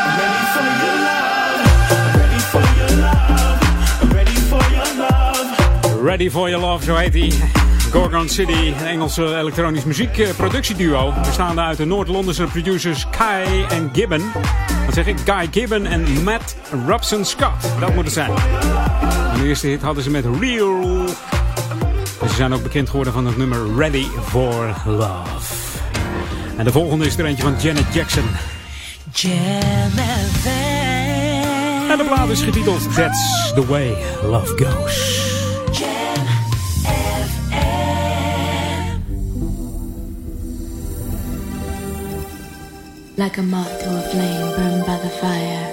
I'm 0.01 0.12
ready 0.23 0.45
for 0.55 0.67
your 0.83 0.97
love. 1.09 1.61
Ready 2.23 2.41
for 2.53 2.65
your 2.81 2.93
love. 3.05 3.59
Ready 4.17 4.38
for 4.51 4.62
your 4.77 4.88
love. 5.05 5.47
Ready 6.01 6.29
for 6.29 6.49
Your 6.49 6.59
Love. 6.59 7.82
Gorgon 7.92 8.28
City, 8.28 8.52
een 8.52 8.87
Engelse 8.87 9.37
elektronisch 9.37 9.85
muziekproductieduo. 9.85 11.12
Bestaande 11.24 11.61
uit 11.61 11.76
de 11.76 11.85
Noord-Londense 11.85 12.44
producers 12.44 13.07
Kai 13.11 13.64
en 13.68 13.90
Gibbon. 13.92 14.33
Wat 14.85 14.94
zeg 14.94 15.07
ik? 15.07 15.18
Guy 15.24 15.48
Gibbon 15.50 15.87
en 15.87 16.22
Matt 16.24 16.57
Robson 16.87 17.25
Scott. 17.25 17.81
Dat 17.81 17.94
moet 17.94 18.04
het 18.04 18.12
zijn. 18.12 18.31
En 19.33 19.40
de 19.40 19.46
eerste 19.46 19.67
hit 19.67 19.83
hadden 19.83 20.02
ze 20.02 20.10
met 20.10 20.25
Real. 20.40 21.04
En 22.21 22.29
ze 22.29 22.35
zijn 22.35 22.52
ook 22.54 22.62
bekend 22.62 22.88
geworden 22.88 23.12
van 23.12 23.27
het 23.27 23.37
nummer 23.37 23.77
Ready 23.77 24.06
for 24.29 24.75
Love. 24.87 25.79
En 26.56 26.64
de 26.64 26.73
volgende 26.73 27.06
is 27.06 27.19
er 27.19 27.25
eentje 27.25 27.42
van 27.42 27.54
Janet 27.60 27.94
Jackson. 27.94 28.25
En 31.90 31.98
de 31.98 32.04
plaat 32.04 32.29
is 32.29 32.42
getiteld 32.42 32.94
That's 32.94 33.52
the 33.54 33.67
Way 33.67 33.96
Love 34.23 34.64
Goes. 34.64 35.31
Like 43.23 43.38
a 43.38 43.42
moth 43.44 43.81
to 43.83 43.98
a 43.98 44.02
flame 44.10 44.56
burned 44.56 44.85
by 44.85 44.98
the 44.98 45.08
fire. 45.08 45.64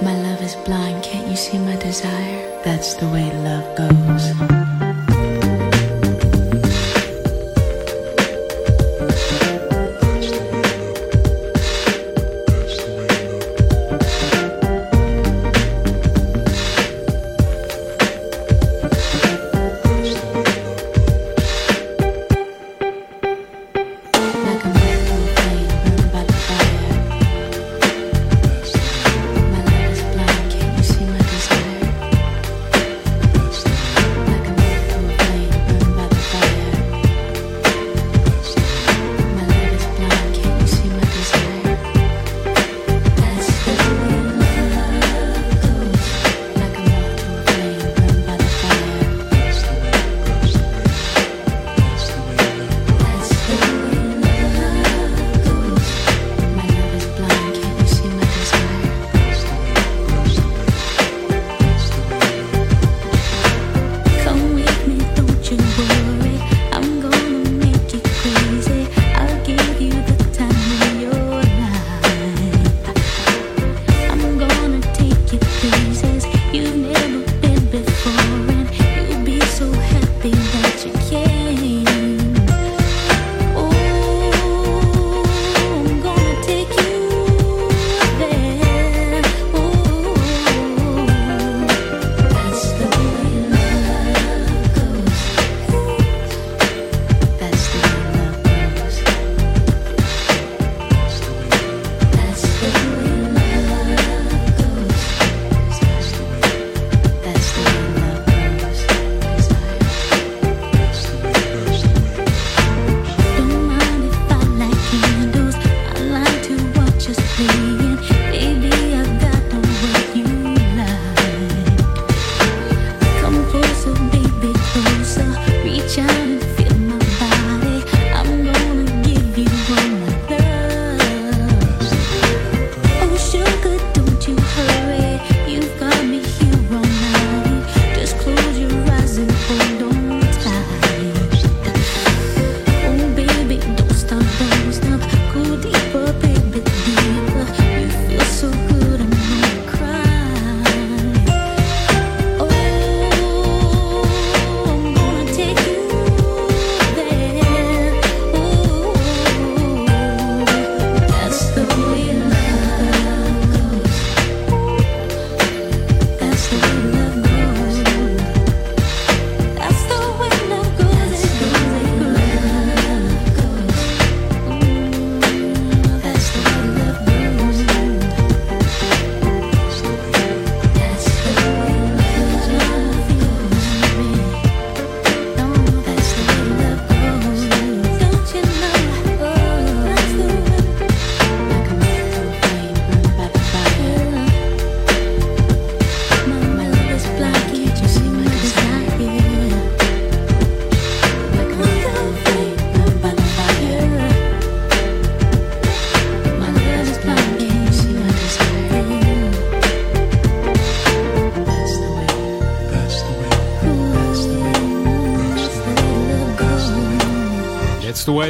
My 0.00 0.14
love 0.22 0.40
is 0.40 0.54
blind, 0.64 1.02
can't 1.02 1.26
you 1.26 1.34
see 1.34 1.58
my 1.58 1.74
desire? 1.74 2.62
That's 2.62 2.94
the 2.94 3.08
way 3.08 3.32
love 3.42 3.76
goes. 3.76 4.85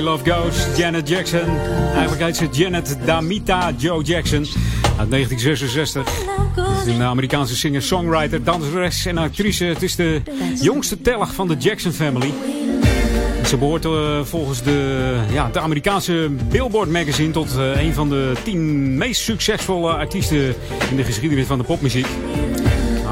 Love 0.06 0.32
goes. 0.32 0.76
Janet 0.76 1.08
Jackson. 1.08 1.58
Eigenlijk 1.92 2.22
heet 2.22 2.36
ze 2.36 2.48
Janet 2.52 2.98
Damita 3.04 3.72
Joe 3.76 4.02
Jackson. 4.02 4.46
Uit 4.98 5.10
1966. 5.10 6.08
Ze 6.84 6.90
is 6.90 6.94
een 6.94 7.02
Amerikaanse 7.02 7.56
singer, 7.56 7.82
songwriter, 7.82 8.44
danseres 8.44 9.06
en 9.06 9.18
actrice. 9.18 9.64
Het 9.64 9.82
is 9.82 9.96
de 9.96 10.22
jongste 10.60 11.00
telg 11.00 11.34
van 11.34 11.48
de 11.48 11.56
Jackson 11.56 11.92
family. 11.92 12.32
Ze 13.46 13.56
behoort 13.56 13.84
uh, 13.84 14.24
volgens 14.24 14.62
de, 14.62 15.18
ja, 15.32 15.48
de 15.52 15.60
Amerikaanse 15.60 16.30
Billboard 16.50 16.90
magazine 16.90 17.32
tot 17.32 17.56
uh, 17.56 17.82
een 17.82 17.94
van 17.94 18.08
de 18.08 18.32
tien 18.42 18.96
meest 18.96 19.20
succesvolle 19.20 19.92
artiesten 19.92 20.54
in 20.90 20.96
de 20.96 21.04
geschiedenis 21.04 21.46
van 21.46 21.58
de 21.58 21.64
popmuziek. 21.64 22.06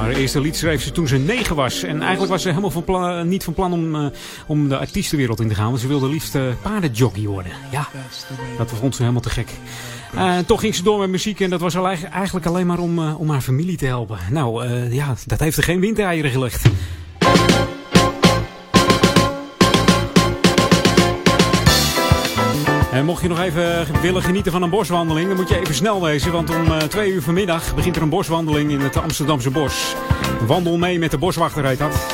Haar 0.04 0.14
eerste 0.14 0.40
lied 0.40 0.56
schreef 0.56 0.82
ze 0.82 0.92
toen 0.92 1.08
ze 1.08 1.16
negen 1.16 1.56
was. 1.56 1.82
En 1.82 2.00
eigenlijk 2.00 2.30
was 2.30 2.42
ze 2.42 2.48
helemaal 2.48 2.70
van 2.70 2.84
plan, 2.84 3.28
niet 3.28 3.44
van 3.44 3.54
plan 3.54 3.72
om, 3.72 3.94
uh, 3.94 4.06
om 4.46 4.68
de 4.68 4.78
artiestenwereld 4.78 5.40
in 5.40 5.48
te 5.48 5.54
gaan. 5.54 5.68
Want 5.68 5.80
ze 5.80 5.88
wilde 5.88 6.08
liefst 6.08 6.36
paardenjockey 6.62 7.22
worden. 7.22 7.52
Ja, 7.70 7.88
dat 8.58 8.70
vond 8.70 8.94
ze 8.94 9.00
helemaal 9.00 9.22
te 9.22 9.30
gek. 9.30 9.48
Uh, 10.14 10.38
toch 10.38 10.60
ging 10.60 10.74
ze 10.74 10.82
door 10.82 10.98
met 10.98 11.10
muziek 11.10 11.40
en 11.40 11.50
dat 11.50 11.60
was 11.60 11.74
eigenlijk 11.74 12.46
alleen 12.46 12.66
maar 12.66 12.78
om, 12.78 12.98
uh, 12.98 13.20
om 13.20 13.30
haar 13.30 13.40
familie 13.40 13.76
te 13.76 13.86
helpen. 13.86 14.18
Nou, 14.30 14.66
uh, 14.66 14.92
ja, 14.92 15.14
dat 15.26 15.40
heeft 15.40 15.56
er 15.56 15.62
geen 15.62 15.80
windeieren 15.80 16.30
gelegd. 16.30 16.62
Mocht 23.04 23.22
je 23.22 23.28
nog 23.28 23.40
even 23.40 24.00
willen 24.00 24.22
genieten 24.22 24.52
van 24.52 24.62
een 24.62 24.70
boswandeling, 24.70 25.28
dan 25.28 25.36
moet 25.36 25.48
je 25.48 25.58
even 25.58 25.74
snel 25.74 26.02
wezen. 26.02 26.32
Want 26.32 26.50
om 26.50 26.66
uh, 26.66 26.76
twee 26.76 27.12
uur 27.12 27.22
vanmiddag 27.22 27.74
begint 27.74 27.96
er 27.96 28.02
een 28.02 28.08
boswandeling 28.08 28.70
in 28.70 28.80
het 28.80 28.96
Amsterdamse 28.96 29.50
bos. 29.50 29.94
Wandel 30.46 30.78
mee 30.78 30.98
met 30.98 31.10
de 31.10 31.18
boswachter 31.18 31.64
heet 31.64 31.78
dat. 31.78 32.13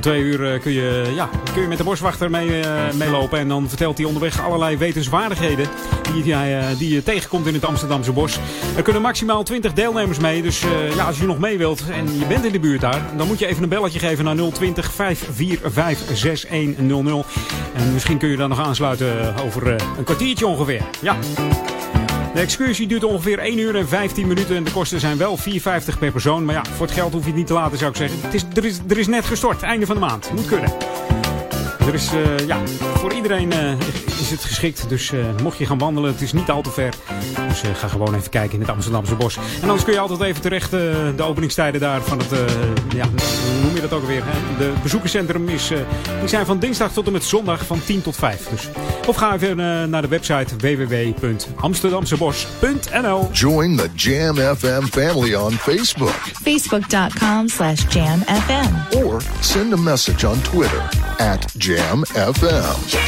Twee 0.00 0.22
uur 0.22 0.58
kun 0.58 0.72
je, 0.72 1.12
ja, 1.14 1.28
kun 1.52 1.62
je 1.62 1.68
met 1.68 1.78
de 1.78 1.84
boswachter 1.84 2.30
mee, 2.30 2.48
uh, 2.48 2.92
meelopen. 2.92 3.38
En 3.38 3.48
dan 3.48 3.68
vertelt 3.68 3.96
hij 3.96 4.06
onderweg 4.06 4.44
allerlei 4.44 4.76
wetenswaardigheden 4.76 5.68
die, 6.12 6.22
die, 6.22 6.32
uh, 6.32 6.64
die 6.78 6.94
je 6.94 7.02
tegenkomt 7.02 7.46
in 7.46 7.54
het 7.54 7.64
Amsterdamse 7.64 8.12
bos. 8.12 8.38
Er 8.76 8.82
kunnen 8.82 9.02
maximaal 9.02 9.42
20 9.42 9.72
deelnemers 9.72 10.18
mee. 10.18 10.42
Dus 10.42 10.64
ja, 10.94 11.04
als 11.04 11.18
je 11.18 11.26
nog 11.26 11.38
mee 11.38 11.58
wilt 11.58 11.82
en 11.90 12.18
je 12.18 12.26
bent 12.26 12.44
in 12.44 12.52
de 12.52 12.60
buurt 12.60 12.80
daar, 12.80 13.02
dan 13.16 13.26
moet 13.26 13.38
je 13.38 13.46
even 13.46 13.62
een 13.62 13.68
belletje 13.68 13.98
geven 13.98 14.24
naar 14.24 14.36
020 14.52 14.92
545 14.92 16.16
6100. 16.16 17.26
En 17.74 17.92
misschien 17.92 18.18
kun 18.18 18.28
je 18.28 18.36
dan 18.36 18.48
nog 18.48 18.60
aansluiten 18.60 19.34
over 19.44 19.68
een 19.68 20.04
kwartiertje 20.04 20.46
ongeveer. 20.46 20.82
Ja. 21.00 21.16
De 22.34 22.40
excursie 22.40 22.86
duurt 22.86 23.04
ongeveer 23.04 23.38
1 23.38 23.58
uur 23.58 23.76
en 23.76 23.88
15 23.88 24.26
minuten 24.26 24.56
en 24.56 24.64
de 24.64 24.72
kosten 24.72 25.00
zijn 25.00 25.16
wel 25.16 25.38
4,50 25.38 25.98
per 25.98 26.12
persoon. 26.12 26.44
Maar 26.44 26.54
ja, 26.54 26.64
voor 26.64 26.86
het 26.86 26.94
geld 26.94 27.12
hoef 27.12 27.22
je 27.22 27.28
het 27.28 27.36
niet 27.36 27.46
te 27.46 27.52
laten, 27.52 27.78
zou 27.78 27.90
ik 27.90 27.96
zeggen. 27.96 28.18
Het 28.22 28.34
is, 28.34 28.44
er, 28.54 28.64
is, 28.64 28.78
er 28.88 28.98
is 28.98 29.06
net 29.06 29.24
gestort, 29.24 29.62
einde 29.62 29.86
van 29.86 29.94
de 29.94 30.00
maand. 30.00 30.30
Moet 30.34 30.46
kunnen. 30.46 30.72
Er 31.86 31.94
is, 31.94 32.12
uh, 32.12 32.38
ja, 32.46 32.58
voor 32.94 33.12
iedereen 33.12 33.52
uh, 33.52 33.72
is 34.20 34.30
het 34.30 34.44
geschikt. 34.44 34.88
Dus 34.88 35.12
uh, 35.12 35.24
mocht 35.42 35.58
je 35.58 35.66
gaan 35.66 35.78
wandelen, 35.78 36.12
het 36.12 36.20
is 36.20 36.32
niet 36.32 36.50
al 36.50 36.62
te 36.62 36.70
ver. 36.70 36.94
Dus 37.48 37.62
ga 37.74 37.88
gewoon 37.88 38.14
even 38.14 38.30
kijken 38.30 38.54
in 38.54 38.60
het 38.60 38.70
Amsterdamse 38.70 39.14
bos. 39.14 39.36
En 39.36 39.42
anders 39.62 39.84
kun 39.84 39.92
je 39.92 39.98
altijd 39.98 40.20
even 40.20 40.40
terecht 40.40 40.70
de 40.70 41.22
openingstijden 41.22 41.80
daar 41.80 42.02
van 42.02 42.18
het, 42.18 42.28
ja, 42.94 43.08
hoe 43.08 43.62
noem 43.62 43.74
je 43.74 43.80
dat 43.80 43.92
ook 43.92 44.06
weer? 44.06 44.22
Hè? 44.24 44.56
De 44.58 44.72
bezoekerscentrum 44.82 45.48
is, 45.48 45.68
die 46.20 46.28
zijn 46.28 46.46
van 46.46 46.58
dinsdag 46.58 46.92
tot 46.92 47.06
en 47.06 47.12
met 47.12 47.24
zondag 47.24 47.66
van 47.66 47.80
10 47.84 48.02
tot 48.02 48.16
5. 48.16 48.48
Dus, 48.48 48.68
of 49.06 49.16
ga 49.16 49.34
even 49.34 49.56
naar 49.90 50.02
de 50.02 50.08
website 50.08 50.56
www.amsterdamsebos.nl 50.56 53.28
Join 53.32 53.76
the 53.76 53.88
Jam 53.94 54.36
FM 54.36 54.82
family 54.82 55.34
on 55.34 55.52
Facebook. 55.52 56.14
Facebook.com 56.42 57.48
slash 57.48 57.84
jamfm. 57.88 59.04
Or 59.04 59.22
send 59.40 59.72
a 59.72 59.76
message 59.76 60.28
on 60.28 60.40
Twitter 60.40 60.82
at 61.18 61.46
Jam 61.58 61.69
FM. 61.76 62.98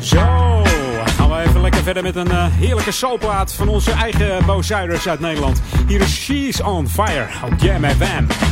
Zo, 0.00 0.62
gaan 1.16 1.28
we 1.30 1.42
even 1.46 1.60
lekker 1.60 1.82
verder 1.82 2.02
met 2.02 2.16
een 2.16 2.30
uh, 2.30 2.46
heerlijke 2.50 2.92
soulplaat 2.92 3.52
van 3.52 3.68
onze 3.68 3.90
eigen 3.90 4.46
Bo 4.46 4.60
uit 5.06 5.20
Nederland. 5.20 5.62
Hier 5.86 6.00
is 6.00 6.14
She's 6.14 6.60
on 6.60 6.88
Fire 6.88 7.26
op 7.44 7.52
Jam 7.60 7.84
FM. 7.84 8.47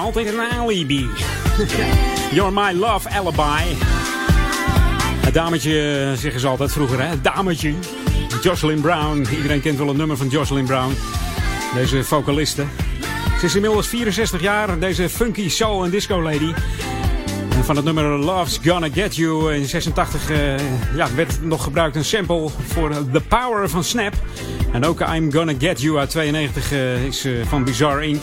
Altijd 0.00 0.26
een 0.26 0.40
alibi. 0.40 1.08
You're 2.34 2.52
my 2.52 2.72
love 2.72 3.08
alibi. 3.08 3.76
Het 5.20 5.34
dametje, 5.34 6.12
zeggen 6.16 6.40
ze 6.40 6.46
altijd 6.46 6.72
vroeger, 6.72 7.00
hè? 7.00 7.06
Het 7.06 7.24
dametje. 7.24 7.74
Jocelyn 8.42 8.80
Brown. 8.80 9.26
Iedereen 9.30 9.60
kent 9.60 9.78
wel 9.78 9.88
een 9.88 9.96
nummer 9.96 10.16
van 10.16 10.28
Jocelyn 10.28 10.64
Brown. 10.64 10.94
Deze 11.74 12.04
vocaliste. 12.04 12.64
Ze 13.38 13.46
is 13.46 13.54
inmiddels 13.54 13.88
64 13.88 14.40
jaar, 14.40 14.78
deze 14.78 15.08
funky 15.08 15.48
soul 15.48 15.84
en 15.84 15.90
disco 15.90 16.22
lady. 16.22 16.52
Van 17.62 17.76
het 17.76 17.84
nummer 17.84 18.04
Love's 18.04 18.58
Gonna 18.62 18.88
Get 18.92 19.16
You 19.16 19.54
in 19.54 19.66
86 19.66 20.30
uh, 20.30 20.58
ja, 20.96 21.14
werd 21.14 21.42
nog 21.42 21.64
gebruikt 21.64 21.96
een 21.96 22.04
sample 22.04 22.48
voor 22.66 22.90
The 23.12 23.20
Power 23.20 23.68
van 23.68 23.84
Snap. 23.84 24.12
En 24.72 24.84
ook 24.84 25.00
I'm 25.00 25.32
Gonna 25.32 25.52
Get 25.58 25.80
You 25.80 25.98
uit 25.98 26.10
92 26.10 26.72
uh, 26.72 27.04
is 27.04 27.26
uh, 27.26 27.46
van 27.46 27.64
Bizarre 27.64 28.06
Inc. 28.06 28.22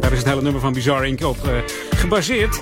Daar 0.00 0.12
is 0.12 0.18
het 0.18 0.26
hele 0.26 0.42
nummer 0.42 0.60
van 0.60 0.72
Bizarre 0.72 1.06
Inc. 1.06 1.22
op 1.22 1.38
gebaseerd. 1.90 2.58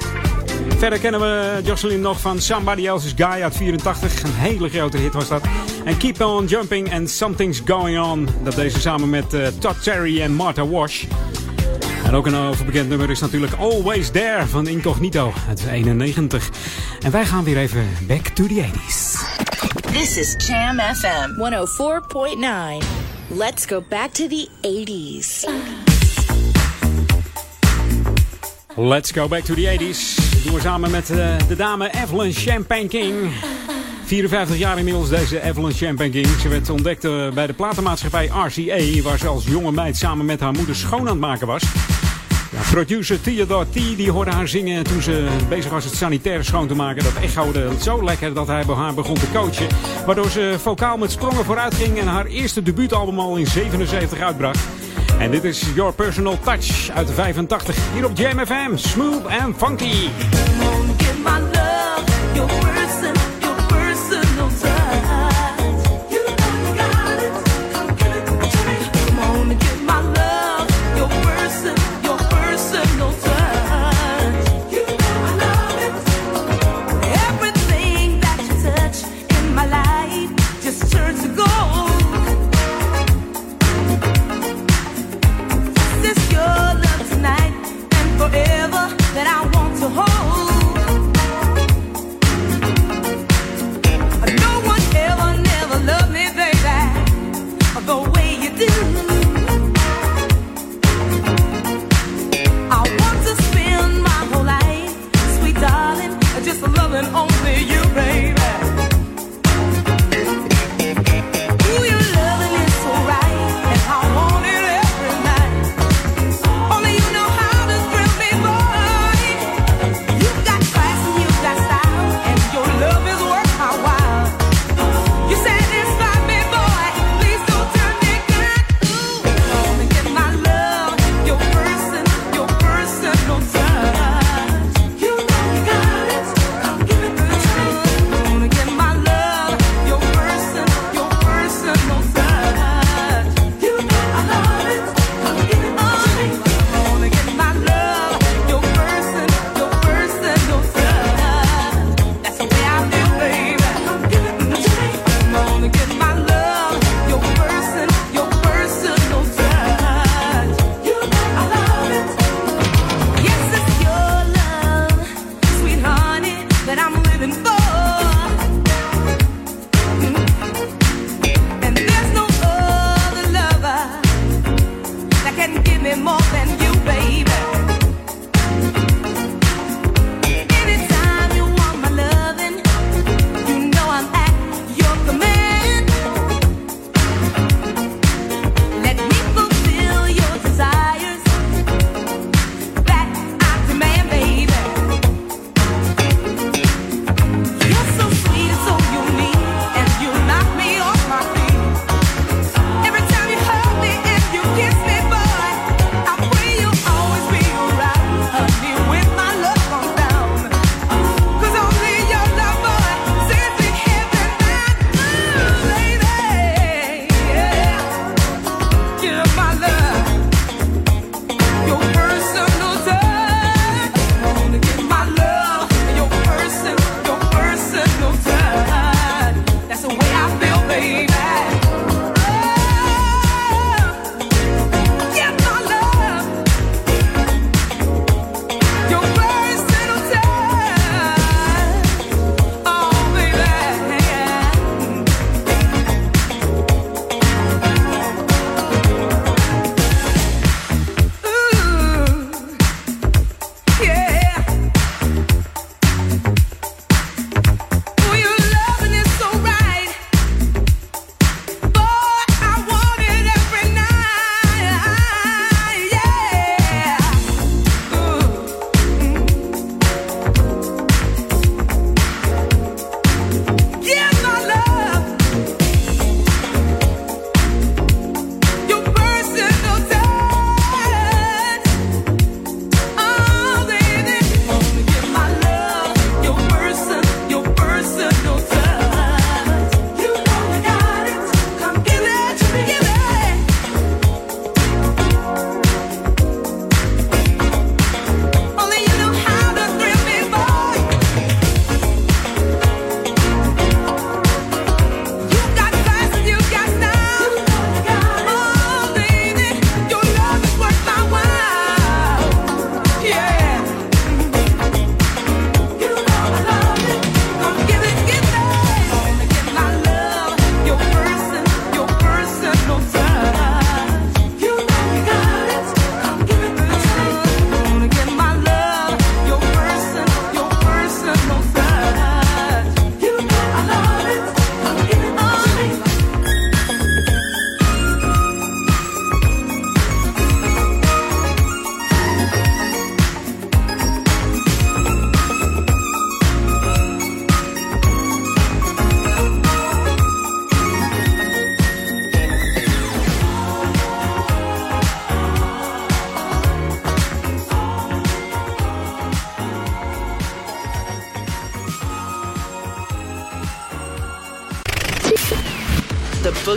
Verder 0.77 0.99
kennen 0.99 1.21
we 1.21 1.61
Jocelyn 1.65 2.01
nog 2.01 2.21
van 2.21 2.41
Somebody 2.41 2.87
Else's 2.87 3.13
Guy 3.17 3.43
uit 3.43 3.57
84. 3.57 4.23
Een 4.23 4.35
hele 4.35 4.69
grote 4.69 4.97
hit 4.97 5.15
was 5.15 5.29
dat. 5.29 5.43
En 5.85 5.97
Keep 5.97 6.21
On 6.21 6.47
Jumping 6.47 6.93
and 6.93 7.11
Something's 7.11 7.63
Going 7.65 8.01
On. 8.01 8.29
Dat 8.43 8.55
deze 8.55 8.81
samen 8.81 9.11
met 9.11 9.31
Todd 9.59 9.83
Terry 9.83 10.21
en 10.21 10.33
Martha 10.33 10.67
Wash. 10.67 11.05
En 12.07 12.15
ook 12.15 12.27
een 12.27 12.35
overbekend 12.35 12.89
nummer 12.89 13.11
is 13.11 13.21
natuurlijk 13.21 13.53
Always 13.53 14.11
There 14.11 14.47
van 14.47 14.67
Incognito 14.67 15.33
uit 15.49 15.67
91. 15.67 16.51
En 17.01 17.11
wij 17.11 17.25
gaan 17.25 17.45
weer 17.45 17.57
even 17.57 17.89
back 18.07 18.29
to 18.29 18.47
the 18.47 18.65
80s. 18.73 19.17
This 19.93 20.17
is 20.17 20.47
Jam 20.47 20.79
FM 20.79 21.31
104.9. 22.81 22.87
Let's 23.29 23.67
go 23.67 23.83
back 23.89 24.13
to 24.13 24.27
the 24.27 24.49
80s. 24.61 25.45
Let's 28.77 29.11
go 29.11 29.29
back 29.29 29.45
to 29.45 29.55
the 29.55 29.79
80s. 29.79 30.15
Dat 30.33 30.43
doen 30.45 30.55
we 30.55 30.61
samen 30.61 30.91
met 30.91 31.11
uh, 31.11 31.37
de 31.49 31.57
dame 31.57 31.91
Evelyn 32.03 32.33
Champagne 32.33 32.89
King. 32.89 33.15
54 34.05 34.57
jaar 34.57 34.79
inmiddels 34.79 35.09
deze 35.09 35.43
Evelyn 35.43 35.73
Champagne 35.73 36.11
King. 36.11 36.27
Ze 36.27 36.49
werd 36.49 36.71
ontdekt 36.71 37.05
uh, 37.05 37.31
bij 37.33 37.47
de 37.47 37.53
platenmaatschappij 37.53 38.27
RCA, 38.27 39.03
waar 39.03 39.19
ze 39.19 39.27
als 39.27 39.45
jonge 39.45 39.73
meid 39.73 39.97
samen 39.97 40.27
met 40.27 40.41
haar 40.41 40.53
moeder 40.53 40.77
schoon 40.77 41.01
aan 41.01 41.07
het 41.07 41.19
maken 41.19 41.47
was. 41.47 41.63
Producer 42.71 43.21
Theodore 43.21 43.67
T. 43.71 43.75
die 43.75 44.11
hoorde 44.11 44.31
haar 44.31 44.49
zingen 44.49 44.85
toen 44.85 45.03
ze 45.03 45.27
bezig 45.49 45.71
was 45.71 45.85
het 45.85 45.95
sanitaire 45.95 46.43
schoon 46.43 46.69
te 46.69 46.75
maken. 46.75 47.05
Dat 47.05 47.23
echode 47.23 47.69
zo 47.81 48.05
lekker 48.05 48.35
dat 48.35 48.47
hij 48.47 48.65
bij 48.65 48.75
haar 48.75 48.95
begon 48.95 49.15
te 49.15 49.31
coachen. 49.33 49.67
Waardoor 50.07 50.31
ze 50.31 50.55
vocaal 50.59 50.97
met 50.97 51.11
sprongen 51.11 51.45
vooruit 51.45 51.75
ging 51.75 51.99
en 51.99 52.07
haar 52.07 52.27
eerste 52.27 52.63
debuutalbum 52.63 53.19
al 53.19 53.37
in 53.37 53.47
77 53.47 54.21
uitbracht. 54.21 54.59
En 55.19 55.31
dit 55.31 55.45
is 55.45 55.63
Your 55.75 55.93
Personal 55.93 56.39
Touch 56.45 56.91
uit 56.91 57.11
85 57.11 57.77
hier 57.95 58.05
op 58.05 58.19
Jam 58.19 58.47
FM. 58.47 58.77
Smooth 58.77 59.27
and 59.27 59.57
funky. 59.57 60.09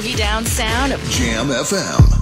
Boogie 0.10 0.18
down 0.18 0.46
sound 0.46 0.94
of 0.94 1.02
Jam 1.10 1.48
FM. 1.48 2.16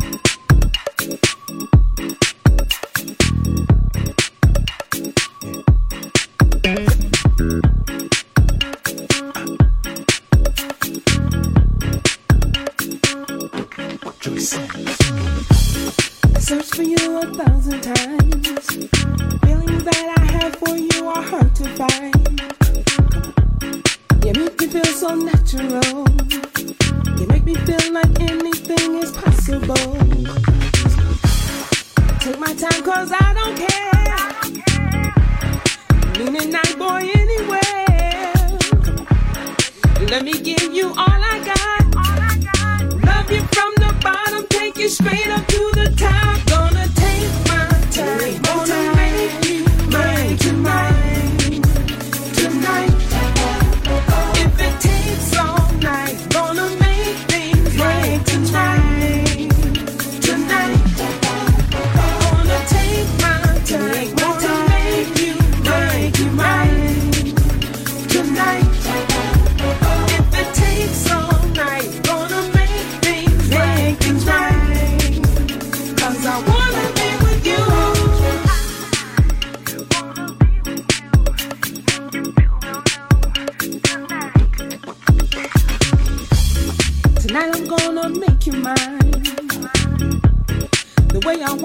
I 16.35 16.39
searched 16.39 16.75
for 16.75 16.83
you 16.83 17.17
a 17.17 17.25
thousand 17.33 17.81
times. 17.81 18.67
Feelings 19.43 19.83
that 19.83 20.15
I 20.17 20.23
have 20.31 20.55
for 20.55 20.77
you 20.77 21.07
are 21.07 21.21
hard 21.21 21.55
to 21.55 21.63
find. 21.75 22.15
You 24.25 24.33
make 24.33 24.59
me 24.59 24.67
feel 24.67 24.85
so 24.85 25.15
natural. 25.15 26.07
You 27.19 27.25
make 27.27 27.45
me 27.45 27.55
feel 27.55 27.91
like 27.93 28.19
anything 28.19 28.95
is 28.95 29.11
possible. 29.11 29.75
Take 32.19 32.39
my 32.39 32.53
time, 32.53 32.83
cause 32.83 33.11
I 33.11 33.33
don't 33.33 33.57
care. 33.57 33.87
Meaning 36.17 36.51
night 36.51 36.77
boy 36.77 37.09
anywhere. 37.21 38.33
Let 40.11 40.23
me 40.23 40.33
give 40.33 40.71
you 40.73 40.89
all 40.89 41.21
I 41.33 41.39
got. 41.43 41.95
Love 43.03 43.31
you 43.31 43.41
from 43.55 43.73
the 43.83 43.95
bottom, 44.03 44.45
take 44.49 44.77
you 44.77 44.89
straight 44.89 45.27
up 45.27 45.45
to 45.47 45.71
the 45.73 45.93
top. 45.97 46.45
Gonna 46.45 46.87
take 46.95 47.31
my 47.47 47.67
time, 47.91 48.41
gonna 48.43 48.77
make 48.77 48.91
you 48.91 48.96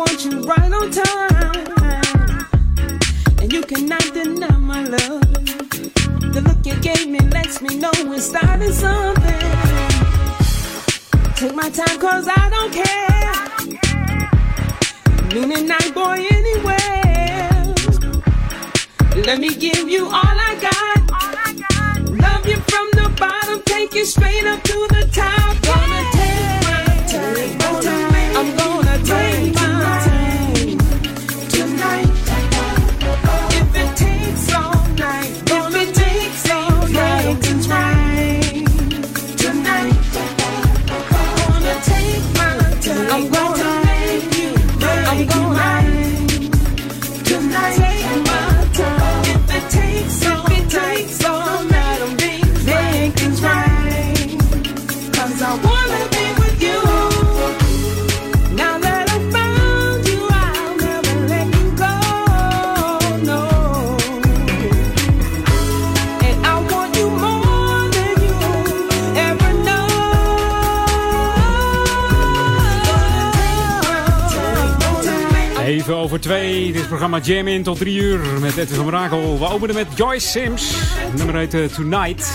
want 0.06 0.24
you 0.24 0.40
right 0.42 0.72
on 0.72 0.90
time. 0.90 2.48
And 3.40 3.52
you 3.52 3.62
cannot 3.62 4.06
deny 4.12 4.56
my 4.56 4.82
love. 4.84 5.20
The 6.34 6.40
look 6.46 6.66
you 6.66 6.76
gave 6.80 7.08
me 7.08 7.20
lets 7.30 7.60
me 7.62 7.76
know 7.76 7.92
we're 8.06 8.20
starting 8.20 8.72
something. 8.72 9.50
Take 11.36 11.54
my 11.54 11.70
time 11.70 11.98
cause 12.00 12.26
I 12.28 12.44
don't 12.54 12.72
care. 12.80 13.42
Meaning 15.34 15.66
night 15.68 15.92
boy 15.94 16.18
anywhere. 16.38 17.74
Let 19.26 19.38
me 19.38 19.54
give 19.54 19.88
you 19.88 20.06
all 20.06 20.36
I 20.50 20.52
got. 20.66 21.00
Love 22.26 22.46
you 22.46 22.58
from 22.70 22.86
the 22.98 23.08
bottom, 23.18 23.62
take 23.64 23.94
you 23.94 24.04
straight 24.04 24.46
up 24.46 24.62
to 24.64 24.86
the 24.94 25.08
top. 25.12 25.61
2. 76.22 76.72
Dit 76.72 76.80
is 76.80 76.86
programma 76.86 77.18
Jam 77.18 77.48
In 77.48 77.62
tot 77.62 77.78
3 77.78 77.98
uur 77.98 78.20
met 78.40 78.56
Edwin 78.56 78.76
van 78.76 78.86
Brakel. 78.86 79.38
We 79.38 79.48
openen 79.48 79.74
met 79.74 79.86
Joyce 79.94 80.28
Sims. 80.28 80.76
Nummer 81.16 81.36
heet 81.36 81.54
eh, 81.54 81.64
Tonight. 81.64 82.32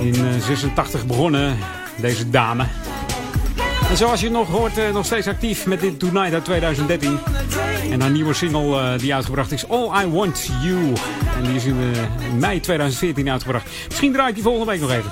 In 0.00 0.14
eh, 0.14 0.42
86 0.46 1.06
begonnen, 1.06 1.56
deze 1.96 2.30
dame. 2.30 2.66
En 3.90 3.96
zoals 3.96 4.20
je 4.20 4.30
nog 4.30 4.48
hoort, 4.48 4.78
eh, 4.78 4.92
nog 4.92 5.04
steeds 5.04 5.26
actief 5.26 5.66
met 5.66 5.80
dit 5.80 5.98
Tonight 5.98 6.32
uit 6.32 6.44
2013. 6.44 7.18
En 7.90 8.00
haar 8.00 8.10
nieuwe 8.10 8.34
single 8.34 8.96
die 8.96 9.14
uitgebracht 9.14 9.52
is 9.52 9.68
All 9.68 10.04
I 10.04 10.08
Want 10.08 10.50
You. 10.62 10.92
En 11.36 11.44
die 11.44 11.54
is 11.54 11.64
in, 11.64 11.76
mei 12.38 12.60
2014 12.60 13.30
uitgebracht. 13.30 13.66
Misschien 13.88 14.12
draai 14.12 14.28
ik 14.28 14.34
die 14.34 14.42
volgende 14.42 14.70
week 14.70 14.80
nog 14.80 14.90
even. 14.90 15.10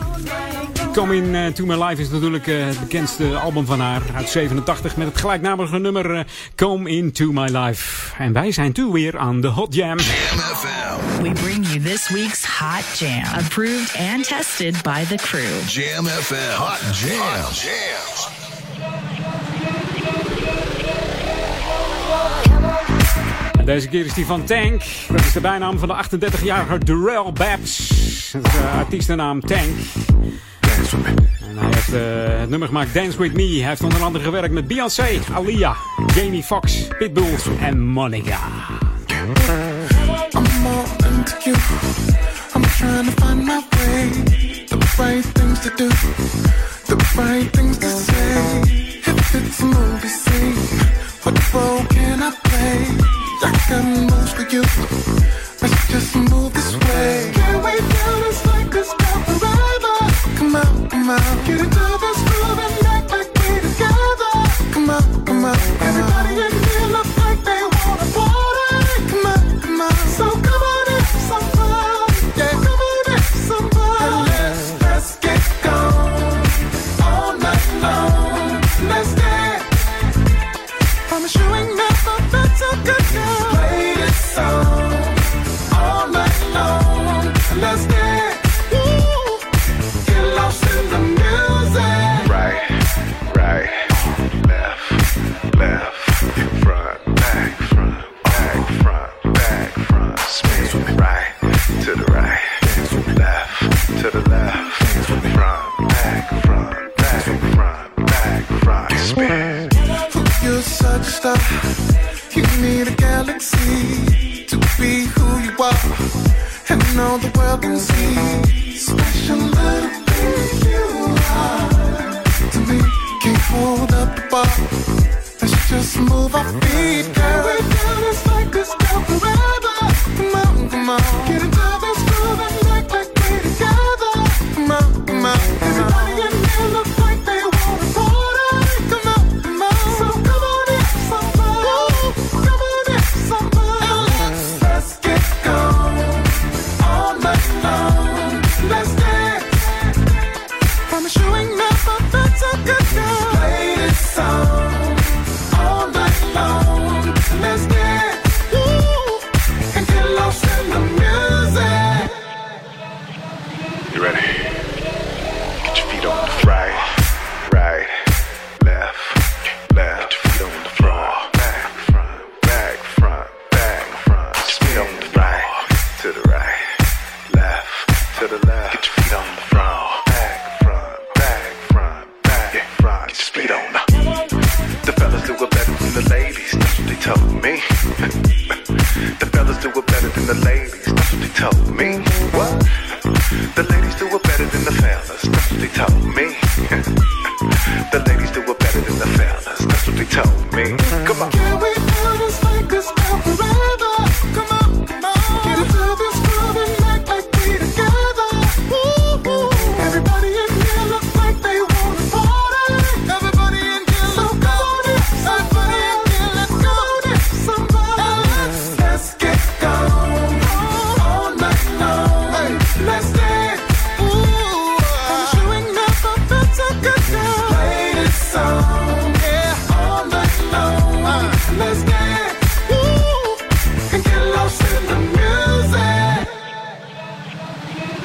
Coming 0.92 1.34
eh, 1.34 1.46
to 1.46 1.66
My 1.66 1.84
Life 1.84 2.00
is 2.02 2.10
natuurlijk 2.10 2.46
eh, 2.46 2.66
het 2.66 2.80
bekendste 2.80 3.36
album 3.36 3.66
van 3.66 3.80
haar 3.80 4.02
uit 4.14 4.28
87 4.28 4.96
met 4.96 5.06
het 5.06 5.16
gelijknamige 5.16 5.78
nummer 5.78 6.14
eh, 6.14 6.24
Come 6.54 6.90
Into 6.90 7.32
My 7.32 7.48
Life. 7.56 8.14
En 8.18 8.32
wij 8.32 8.52
zijn 8.52 8.72
toe 8.72 8.92
weer 8.92 9.18
aan 9.18 9.40
de 9.40 9.46
Hot 9.46 9.74
Jam. 9.74 9.96
We 9.96 11.30
bring 11.32 11.66
you 11.66 11.80
this 11.80 12.08
week's 12.08 12.44
Hot 12.44 12.98
Jam, 12.98 13.22
approved 13.44 13.96
and 14.14 14.28
tested 14.28 14.82
by 14.82 15.04
the 15.04 15.14
crew. 15.16 15.68
Jam 15.68 16.06
FM. 16.06 16.56
Hot 16.56 16.98
Jams. 16.98 17.68
En 23.58 23.64
deze 23.64 23.88
keer 23.88 24.04
is 24.04 24.14
die 24.14 24.26
van 24.26 24.44
Tank. 24.44 24.82
Dat 25.08 25.20
is 25.20 25.32
de 25.32 25.40
bijnaam 25.40 25.78
van 25.78 25.88
de 25.88 26.26
38-jarige 26.28 26.78
Durrell 26.78 27.32
Babs. 27.32 27.78
Dat 28.32 28.46
is 28.46 28.52
de 28.52 28.70
artiestennaam 28.78 29.40
Tank. 29.40 29.76
En 30.80 31.58
hij 31.58 31.66
heeft 31.70 31.94
eh, 31.94 32.40
het 32.40 32.50
nummer 32.50 32.68
gemaakt 32.68 32.94
Dance 32.94 33.18
With 33.18 33.32
Me. 33.32 33.58
Hij 33.58 33.68
heeft 33.68 33.82
onder 33.82 34.02
andere 34.02 34.24
gewerkt 34.24 34.52
met 34.52 34.66
Beyoncé, 34.68 35.18
Alia, 35.32 35.76
Jamie 36.14 36.42
Foxx, 36.42 36.88
Pitbull 36.98 37.36
en 37.60 37.80
Monica. 37.80 38.38
I'm 40.34 40.62
more 40.62 40.86
into 41.04 41.36
you. 41.44 41.56
I'm 42.54 42.62
trying 42.62 43.04
to 43.04 43.12
find 43.22 43.44
my 43.44 43.62
way. 43.72 44.10
The 44.66 44.78
right 44.98 45.24
things 45.34 45.60
to 45.60 45.70
do. 45.76 45.88
The 46.86 46.96
right 47.16 47.52
things 47.52 47.78
to 47.78 47.88
say. 47.88 48.62
If 49.02 49.34
it's 49.34 49.60
a 49.60 49.64
movie 49.64 50.08
scene, 50.08 50.56
what 51.22 51.52
role 51.52 51.84
can 51.88 52.22
I 52.22 52.30
play? 52.44 52.86
I 53.42 53.50
got 53.68 53.84
moves 53.84 54.32
for 54.32 54.48
you. 54.48 54.62
Let's 55.60 55.88
just 55.88 56.16
move 56.16 56.52
this 56.52 56.76
way. 56.76 57.39
Out, 61.10 61.22
come 61.22 61.38
out. 61.38 61.46
Get 61.46 61.60
into 61.60 61.78
this 61.78 61.99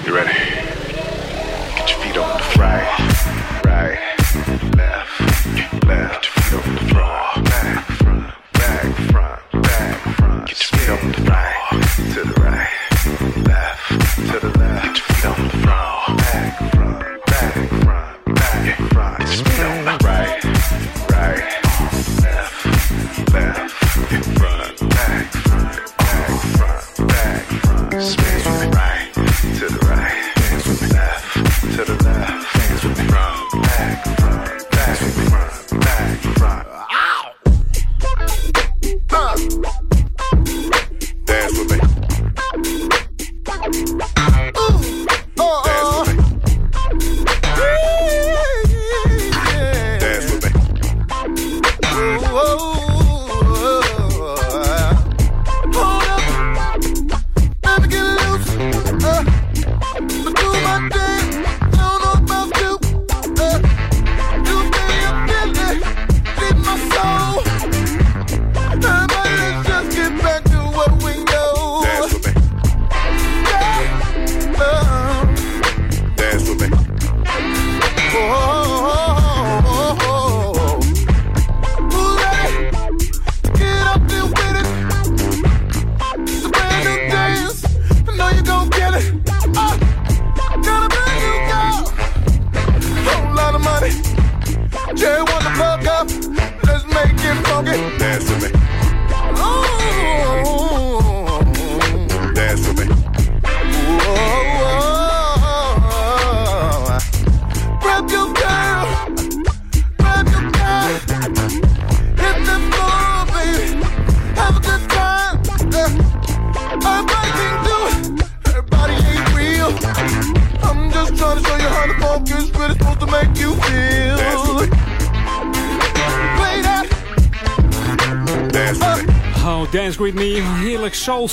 You 0.06 0.14
ready? 0.14 0.45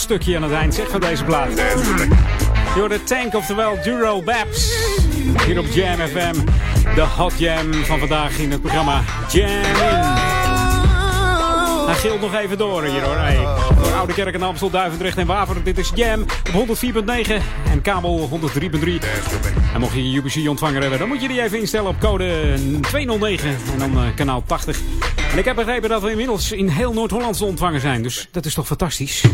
Stukje 0.02 0.36
aan 0.36 0.42
het 0.42 0.52
eind 0.52 0.74
zeg, 0.74 0.90
van 0.90 1.00
deze 1.00 1.24
plaat. 1.24 1.48
Door 2.76 2.88
de 2.88 3.04
tank, 3.04 3.34
oftewel 3.34 3.82
Duro 3.82 4.22
Babs. 4.22 4.74
Hier 5.46 5.58
op 5.58 5.66
Jam 5.66 5.98
FM. 5.98 6.34
De 6.94 7.00
hot 7.00 7.32
jam 7.38 7.74
van 7.74 7.98
vandaag 7.98 8.38
in 8.38 8.50
het 8.50 8.60
programma 8.60 9.02
Jam 9.30 9.48
In. 9.48 9.62
Hij 11.86 11.94
gilt 11.94 12.20
nog 12.20 12.34
even 12.34 12.58
door 12.58 12.84
hier 12.84 13.02
hoor. 13.02 13.16
Door 13.82 13.92
Oude 13.92 14.12
Kerk 14.12 14.34
en 14.34 14.42
Amstel, 14.42 14.70
Duivendrecht 14.70 15.18
en 15.18 15.26
Waver. 15.26 15.64
Dit 15.64 15.78
is 15.78 15.90
Jam 15.94 16.24
op 16.54 16.76
104.9 16.76 17.32
en 17.70 17.82
kabel 17.82 18.28
103.3. 18.60 18.68
En 19.74 19.80
mocht 19.80 19.94
je 19.94 20.00
een 20.00 20.14
UPC 20.14 20.48
ontvanger 20.48 20.80
hebben, 20.80 20.98
dan 20.98 21.08
moet 21.08 21.22
je 21.22 21.28
die 21.28 21.42
even 21.42 21.58
instellen 21.58 21.88
op 21.88 22.00
code 22.00 22.54
209 22.80 23.48
en 23.48 23.78
dan 23.78 23.96
eh, 23.96 24.14
kanaal 24.14 24.42
80. 24.46 24.80
En 25.32 25.38
ik 25.38 25.44
heb 25.44 25.56
begrepen 25.56 25.88
dat 25.88 26.02
we 26.02 26.10
inmiddels 26.10 26.52
in 26.52 26.68
heel 26.68 26.92
Noord-Holland 26.92 27.36
te 27.36 27.44
ontvangen 27.44 27.80
zijn. 27.80 28.02
Dus 28.02 28.28
dat 28.30 28.44
is 28.44 28.54
toch 28.54 28.66
fantastisch. 28.66 29.24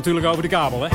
natuurlijk 0.00 0.26
over 0.26 0.42
de 0.42 0.48
kabel. 0.48 0.82
Hè? 0.82 0.88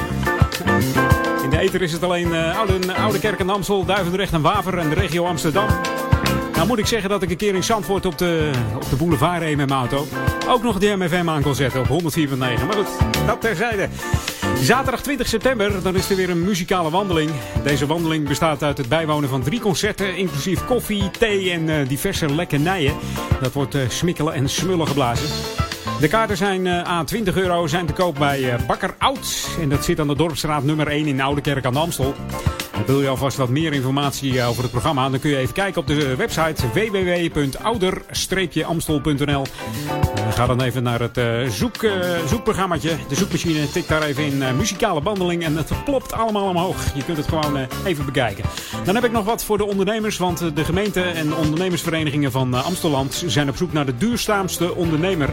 In 1.44 1.50
de 1.50 1.58
Eter 1.58 1.82
is 1.82 1.92
het 1.92 2.04
alleen 2.04 2.34
eh, 2.34 2.58
Oude, 2.58 2.94
Oude 2.94 3.20
Kerk 3.20 3.40
en 3.40 3.50
Amstel, 3.50 3.86
Duivendrecht 3.86 4.34
en 4.34 4.42
Waver 4.42 4.78
en 4.78 4.90
de 4.90 4.96
regio 4.96 5.26
Amsterdam. 5.26 5.68
Nou 6.54 6.68
moet 6.68 6.80
ik 6.80 6.86
zeggen 6.86 7.10
dat 7.10 7.22
ik 7.22 7.30
een 7.30 7.38
keer 7.38 7.56
in 7.56 7.64
Zandvoort 7.64 8.06
op 8.06 8.18
de, 8.18 8.52
op 8.76 8.90
de 8.90 8.96
boulevard 8.96 9.42
reed 9.42 9.58
met 9.58 9.70
mijn 9.70 9.80
auto. 9.80 10.08
Ook 10.48 10.64
nog 10.64 10.80
de 10.80 10.96
MFM 10.98 11.30
aan 11.30 11.42
kon 11.42 11.56
zetten 11.56 11.82
op 11.82 11.88
104.9. 11.88 12.38
Maar 12.38 12.74
goed, 12.74 12.88
dat 13.26 13.42
terzijde. 13.42 13.90
Zaterdag 14.62 15.02
20 15.02 15.28
september, 15.28 15.84
dan 15.84 15.96
is 15.96 16.10
er 16.10 16.16
weer 16.16 16.30
een 16.30 16.44
muzikale 16.44 16.90
wandeling. 16.90 17.32
Deze 17.64 17.86
wandeling 17.86 18.28
bestaat 18.28 18.64
uit 18.64 18.78
het 18.78 18.90
bijwonen 18.90 19.30
van 19.30 19.44
drie 19.44 19.60
concerten, 19.60 20.18
inclusief 20.18 20.66
koffie, 20.66 21.12
thee 21.12 21.52
en 21.52 21.70
eh, 21.70 21.88
diverse 21.88 22.36
lekkernijen. 22.36 22.94
Dat 23.42 23.54
wordt 23.54 23.76
uh, 23.76 23.82
smikkelen 23.90 24.34
en 24.34 24.50
smullen 24.50 24.88
geblazen. 24.88 25.55
De 26.00 26.08
kaarten 26.08 26.38
zijn 26.38 26.68
eh, 26.68 26.82
aan 26.82 27.06
20 27.06 27.36
euro 27.36 27.68
zijn 27.68 27.86
te 27.86 27.94
koop 27.94 28.16
bij 28.16 28.52
eh, 28.52 28.66
Bakker 28.68 28.96
Oud. 28.98 29.50
En 29.62 29.70
dat 29.70 29.86
zit 29.86 30.00
aan 30.00 30.08
de 30.08 30.16
Dorpsstraat 30.16 30.64
nummer 30.64 30.88
1 30.88 31.08
in 31.08 31.22
Oude 31.22 31.42
Kerk 31.42 31.66
aan 31.66 31.74
de 31.74 31.80
Amstel. 31.80 32.14
Wil 32.86 33.02
je 33.02 33.08
alvast 33.08 33.38
wat 33.38 33.50
meer 33.50 33.74
informatie 33.74 34.40
eh, 34.40 34.50
over 34.50 34.62
het 34.62 34.72
programma? 34.72 35.10
Dan 35.10 35.20
kun 35.20 35.30
je 35.30 35.38
even 35.38 35.54
kijken 35.54 35.82
op 35.82 35.88
de 35.88 36.16
website 36.16 36.68
www.ouder-amstel.nl. 36.74 39.46
Ga 40.30 40.46
dan 40.46 40.62
even 40.62 40.84
naar 40.84 41.00
het 41.00 41.20
zoek, 41.54 41.76
zoekprogrammaatje, 42.28 42.96
de 43.08 43.16
zoekmachine. 43.16 43.72
Tik 43.72 43.88
daar 43.88 44.02
even 44.02 44.24
in 44.24 44.44
muzikale 44.58 45.02
wandeling 45.02 45.44
en 45.44 45.58
het 45.58 45.72
plopt 45.86 46.14
allemaal 46.14 46.48
omhoog. 46.48 46.96
Je 46.96 47.04
kunt 47.04 47.18
het 47.18 47.28
gewoon 47.28 47.68
even 47.86 48.06
bekijken. 48.06 48.44
Dan 48.84 48.96
heb 48.96 49.04
ik 49.04 49.12
nog 49.12 49.26
wat 49.26 49.44
voor 49.44 49.58
de 49.58 49.66
ondernemers, 49.66 50.18
want 50.18 50.56
de 50.56 50.64
gemeente 50.64 51.02
en 51.02 51.36
ondernemersverenigingen 51.36 52.32
van 52.32 52.64
Amstelland 52.64 53.24
zijn 53.26 53.50
op 53.50 53.56
zoek 53.56 53.74
naar 53.74 53.86
de 53.86 53.98
duurzaamste 53.98 54.76
ondernemer. 54.76 55.30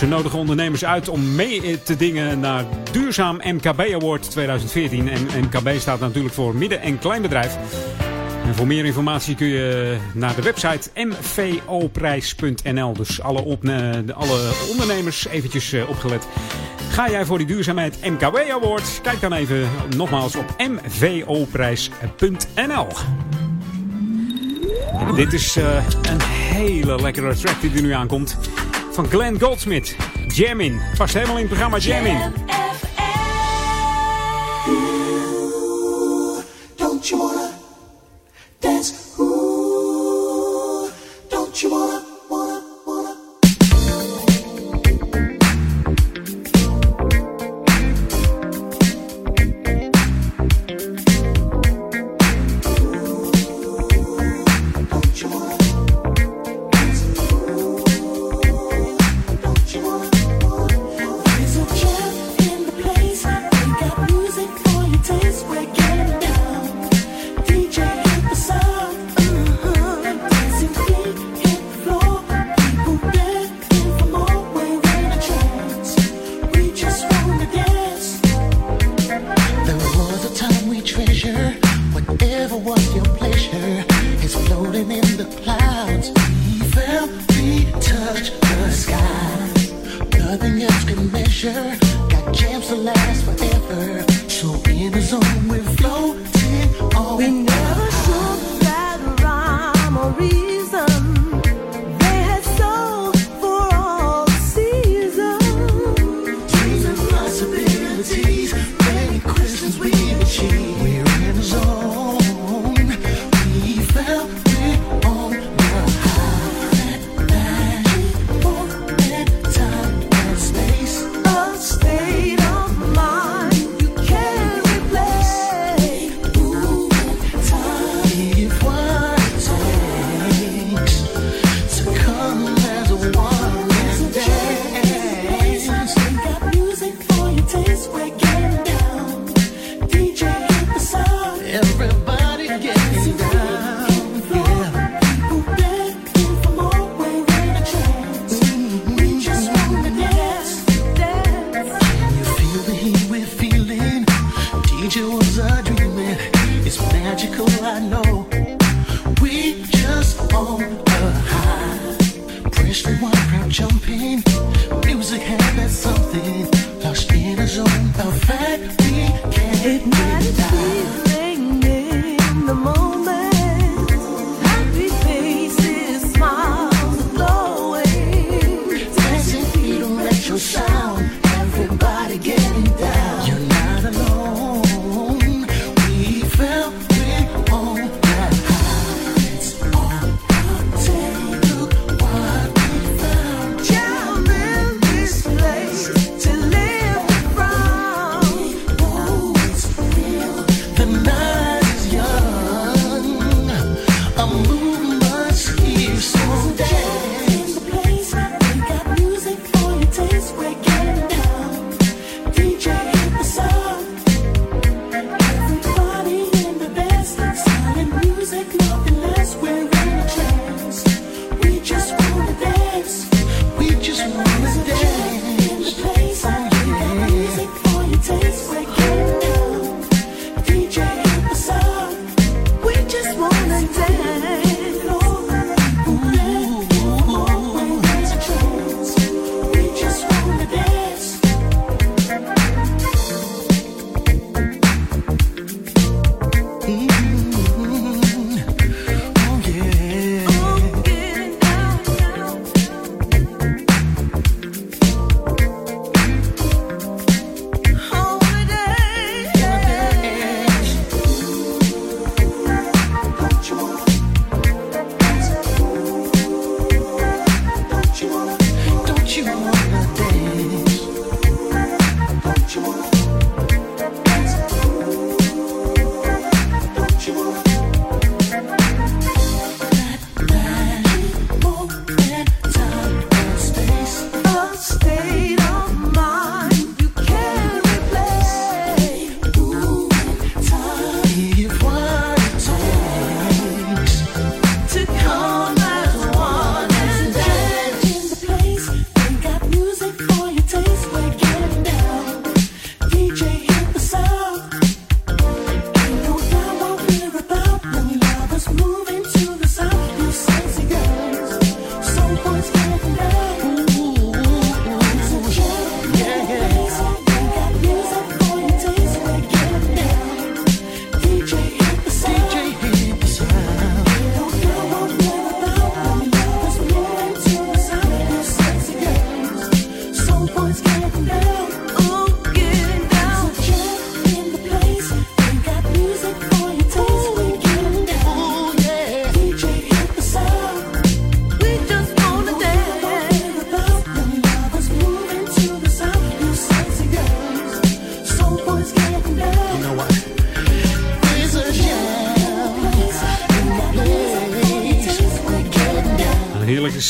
Ze 0.00 0.06
nodigen 0.06 0.38
ondernemers 0.38 0.84
uit 0.84 1.08
om 1.08 1.34
mee 1.34 1.82
te 1.82 1.96
dingen 1.96 2.40
naar 2.40 2.64
Duurzaam 2.92 3.40
MKB 3.44 3.80
Award 3.80 4.30
2014. 4.30 5.08
En 5.08 5.26
MKB 5.40 5.68
staat 5.78 6.00
natuurlijk 6.00 6.34
voor 6.34 6.54
midden- 6.54 6.80
en 6.80 6.98
kleinbedrijf. 6.98 7.56
En 8.46 8.54
voor 8.54 8.66
meer 8.66 8.84
informatie 8.84 9.34
kun 9.34 9.46
je 9.46 9.96
naar 10.14 10.34
de 10.34 10.42
website 10.42 10.90
mvoprijs.nl. 10.94 12.92
Dus 12.92 13.20
alle, 13.22 13.44
opne- 13.44 14.04
de- 14.04 14.14
alle 14.14 14.50
ondernemers 14.70 15.26
eventjes 15.26 15.72
eh, 15.72 15.88
opgelet. 15.88 16.26
Ga 16.90 17.10
jij 17.10 17.24
voor 17.24 17.38
die 17.38 17.46
duurzaamheid 17.46 17.98
MKB 18.02 18.36
Award? 18.50 19.00
Kijk 19.02 19.20
dan 19.20 19.32
even 19.32 19.68
nogmaals 19.96 20.36
op 20.36 20.54
mvoprijs.nl. 20.58 22.86
Dit 25.14 25.32
is 25.32 25.56
eh, 25.56 25.84
een 26.02 26.20
hele 26.22 27.02
lekkere 27.02 27.34
track 27.34 27.60
die 27.60 27.70
er 27.74 27.82
nu 27.82 27.92
aankomt. 27.92 28.38
Van 29.00 29.10
Glenn 29.10 29.40
Goldsmith. 29.40 29.96
Jamin. 30.28 30.80
Past 30.96 31.14
helemaal 31.14 31.36
in 31.36 31.40
het 31.40 31.48
programma 31.48 31.78
Jamin. 31.78 32.18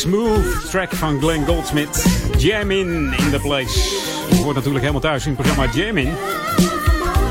Smooth 0.00 0.70
track 0.70 0.94
van 0.94 1.20
Glenn 1.20 1.46
Goldsmith. 1.46 2.04
Jam 2.38 2.70
in 2.70 3.10
the 3.30 3.38
place. 3.42 3.78
Hoort 4.42 4.54
natuurlijk 4.54 4.80
helemaal 4.80 5.00
thuis 5.00 5.26
in 5.26 5.32
het 5.36 5.40
programma 5.42 5.72
Jam 5.72 5.96
in. 5.96 6.12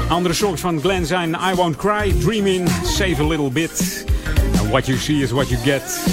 Andere 0.10 0.34
songs 0.34 0.62
van 0.62 0.80
Glenn 0.80 1.06
zijn 1.06 1.30
I 1.30 1.56
Won't 1.56 1.76
Cry, 1.76 2.14
Dream 2.20 2.46
In, 2.46 2.68
Save 2.84 3.16
a 3.20 3.28
Little 3.28 3.50
Bit. 3.50 4.06
And 4.60 4.70
What 4.70 4.86
You 4.86 4.98
See 4.98 5.22
is 5.22 5.32
What 5.32 5.50
You 5.50 5.62
Get. 5.62 6.04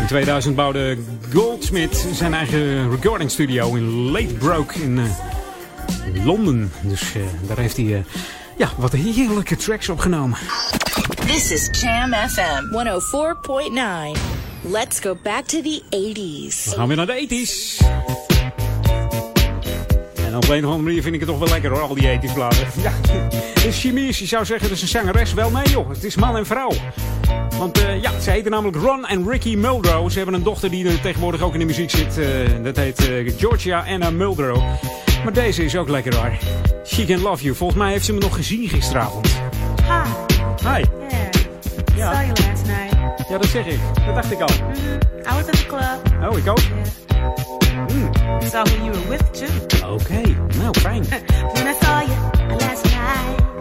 In 0.00 0.06
2000 0.06 0.56
bouwde 0.56 0.98
Goldsmith 1.32 2.06
zijn 2.14 2.34
eigen 2.34 2.90
recording 2.90 3.30
studio 3.30 3.74
in 3.74 4.36
Broke 4.38 4.82
in 4.82 4.98
eh, 4.98 6.24
Londen. 6.24 6.72
Dus 6.82 7.14
eh, 7.14 7.22
daar 7.46 7.58
heeft 7.58 7.76
hij 7.76 7.94
eh, 7.94 8.04
ja, 8.56 8.68
wat 8.76 8.92
heerlijke 8.92 9.56
tracks 9.56 9.88
opgenomen. 9.88 10.38
This 11.26 11.50
is 11.50 11.80
Jam 11.80 12.12
FM 12.12 12.90
104.9. 14.14 14.41
Let's 14.64 15.00
go 15.00 15.16
back 15.22 15.44
to 15.46 15.60
the 15.62 15.82
80s. 15.90 16.64
We 16.70 16.76
gaan 16.76 16.88
weer 16.88 16.96
naar 16.96 17.06
de 17.06 17.26
80s. 17.28 17.84
En 20.26 20.36
op 20.36 20.48
een 20.48 20.64
of 20.64 20.70
andere 20.70 20.82
manier 20.82 21.02
vind 21.02 21.14
ik 21.14 21.20
het 21.20 21.28
toch 21.28 21.38
wel 21.38 21.48
lekker 21.48 21.70
hoor, 21.70 21.80
al 21.80 21.94
die 21.94 22.20
80s 22.20 22.32
bladen. 22.34 22.58
Ja, 22.82 22.92
het 23.54 23.64
is 23.64 23.80
chimie, 23.80 24.06
je 24.06 24.26
zou 24.26 24.44
zeggen, 24.44 24.68
dat 24.68 24.76
is 24.76 24.82
een 24.82 24.88
zangeres. 24.88 25.32
Wel 25.32 25.50
nee 25.50 25.68
joh, 25.68 25.88
het 25.88 26.04
is 26.04 26.14
man 26.16 26.36
en 26.36 26.46
vrouw. 26.46 26.70
Want 27.58 27.78
eh, 27.80 28.02
ja, 28.02 28.20
ze 28.20 28.30
heten 28.30 28.50
namelijk 28.50 28.76
Ron 28.76 29.06
en 29.06 29.28
Ricky 29.30 29.56
Muldrow. 29.56 30.10
Ze 30.10 30.16
hebben 30.16 30.34
een 30.34 30.42
dochter 30.42 30.70
die 30.70 30.88
er 30.88 31.00
tegenwoordig 31.00 31.40
ook 31.42 31.52
in 31.52 31.58
de 31.58 31.64
muziek 31.64 31.90
zit. 31.90 32.18
eh, 32.18 32.26
dat 32.62 32.76
heet 32.76 33.08
eh, 33.08 33.32
Georgia 33.38 33.84
Anna 33.88 34.10
Muldrow. 34.10 34.62
Maar 35.24 35.32
deze 35.32 35.64
is 35.64 35.76
ook 35.76 35.88
lekker 35.88 36.14
hoor. 36.16 36.32
She 36.86 37.04
Can 37.04 37.20
Love 37.20 37.42
You. 37.42 37.56
Volgens 37.56 37.78
mij 37.78 37.90
heeft 37.92 38.04
ze 38.04 38.12
me 38.12 38.20
nog 38.20 38.34
gezien 38.34 38.68
gisteravond. 38.68 39.28
Hi. 39.82 40.68
Hi. 40.68 40.84
Yeah. 41.96 42.24
Ja. 42.34 42.51
Ja, 43.32 43.38
dat 43.38 43.46
zeg 43.46 43.66
ik. 43.66 43.80
Dat 44.06 44.14
dacht 44.14 44.30
ik 44.30 44.40
al. 44.40 44.48
I 44.48 45.34
was 45.34 45.46
at 45.46 45.52
the 45.52 45.66
club. 45.66 46.30
Oh, 46.30 46.38
ik 46.38 46.48
ook. 46.48 46.58
Saw 48.42 48.66
who 48.66 48.84
you 48.84 48.90
were 48.90 49.08
with 49.08 49.34
too. 49.34 49.92
Oké, 49.92 50.20
nou 50.58 50.80
fijn. 50.80 51.04
When 51.52 51.66
I 51.66 51.74
saw 51.80 52.00
you 52.00 52.16
last 52.58 52.84
night, 52.84 53.51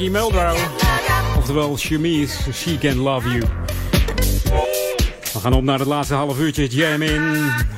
Mickey 0.00 0.18
Oftewel, 1.36 1.76
Chemise, 1.76 2.52
She 2.52 2.78
Can 2.78 2.98
Love 2.98 3.28
You. 3.28 3.42
We 5.32 5.38
gaan 5.40 5.52
op 5.52 5.62
naar 5.62 5.78
het 5.78 5.88
laatste 5.88 6.14
half 6.14 6.38
uurtje 6.38 6.68
jam 6.68 7.02
in. 7.02 7.34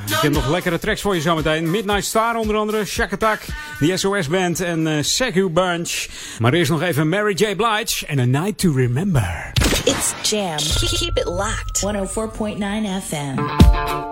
Ik 0.07 0.19
heb 0.21 0.33
nog 0.33 0.49
lekkere 0.49 0.79
tracks 0.79 1.01
voor 1.01 1.15
je 1.15 1.21
zometeen. 1.21 1.71
Midnight 1.71 2.05
Star 2.05 2.37
onder 2.37 2.57
andere, 2.57 2.85
Shakatak, 2.85 3.41
Attack, 3.41 3.57
The 3.79 3.97
SOS 3.97 4.29
Band 4.29 4.61
en 4.61 4.87
uh, 4.87 5.47
Bunch. 5.51 6.07
Maar 6.39 6.53
eerst 6.53 6.71
nog 6.71 6.83
even 6.83 7.09
Mary 7.09 7.33
J. 7.35 7.55
Blige 7.57 8.07
en 8.07 8.19
A 8.19 8.25
Night 8.25 8.59
to 8.59 8.73
Remember. 8.73 9.53
It's 9.85 10.31
jam. 10.31 10.57
Keep 10.99 11.19
it 11.19 11.27
locked. 11.27 11.85
104.9 11.85 12.59
FM. 13.09 14.12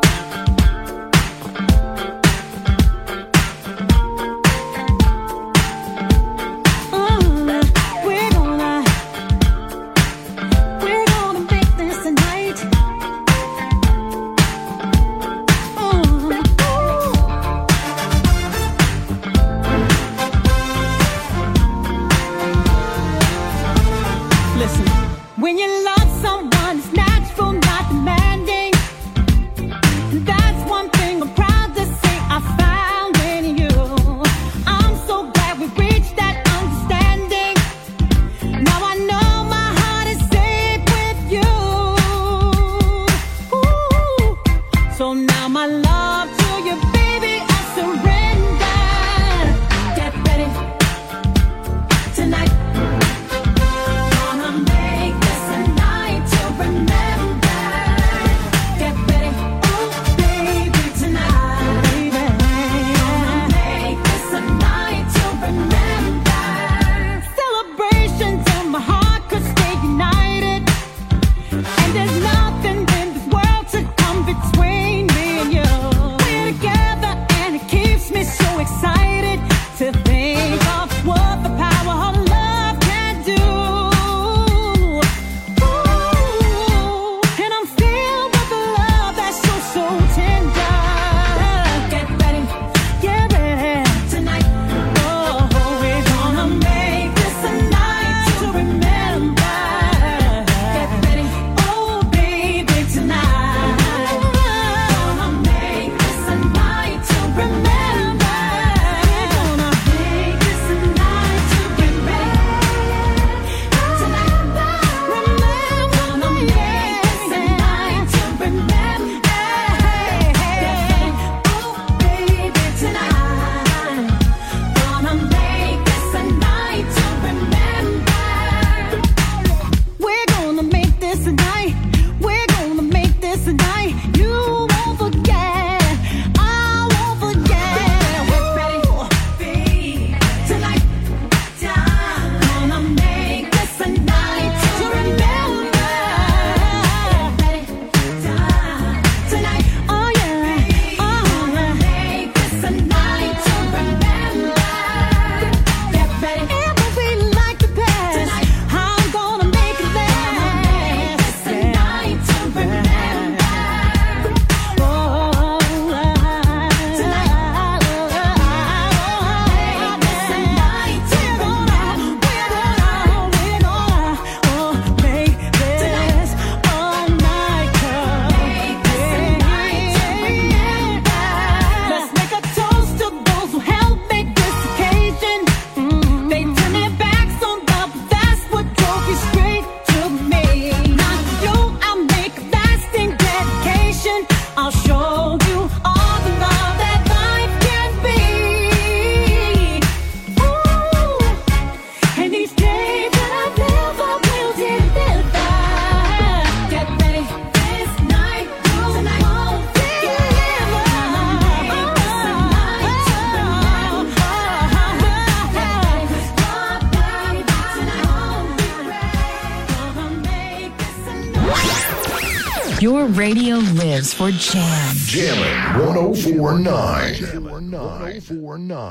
for 224.14 224.30
Jam. 224.30 224.94
Jamming 225.06 225.86
1049. 225.86 226.64
1049. 226.64 227.80
1049. 227.80 228.89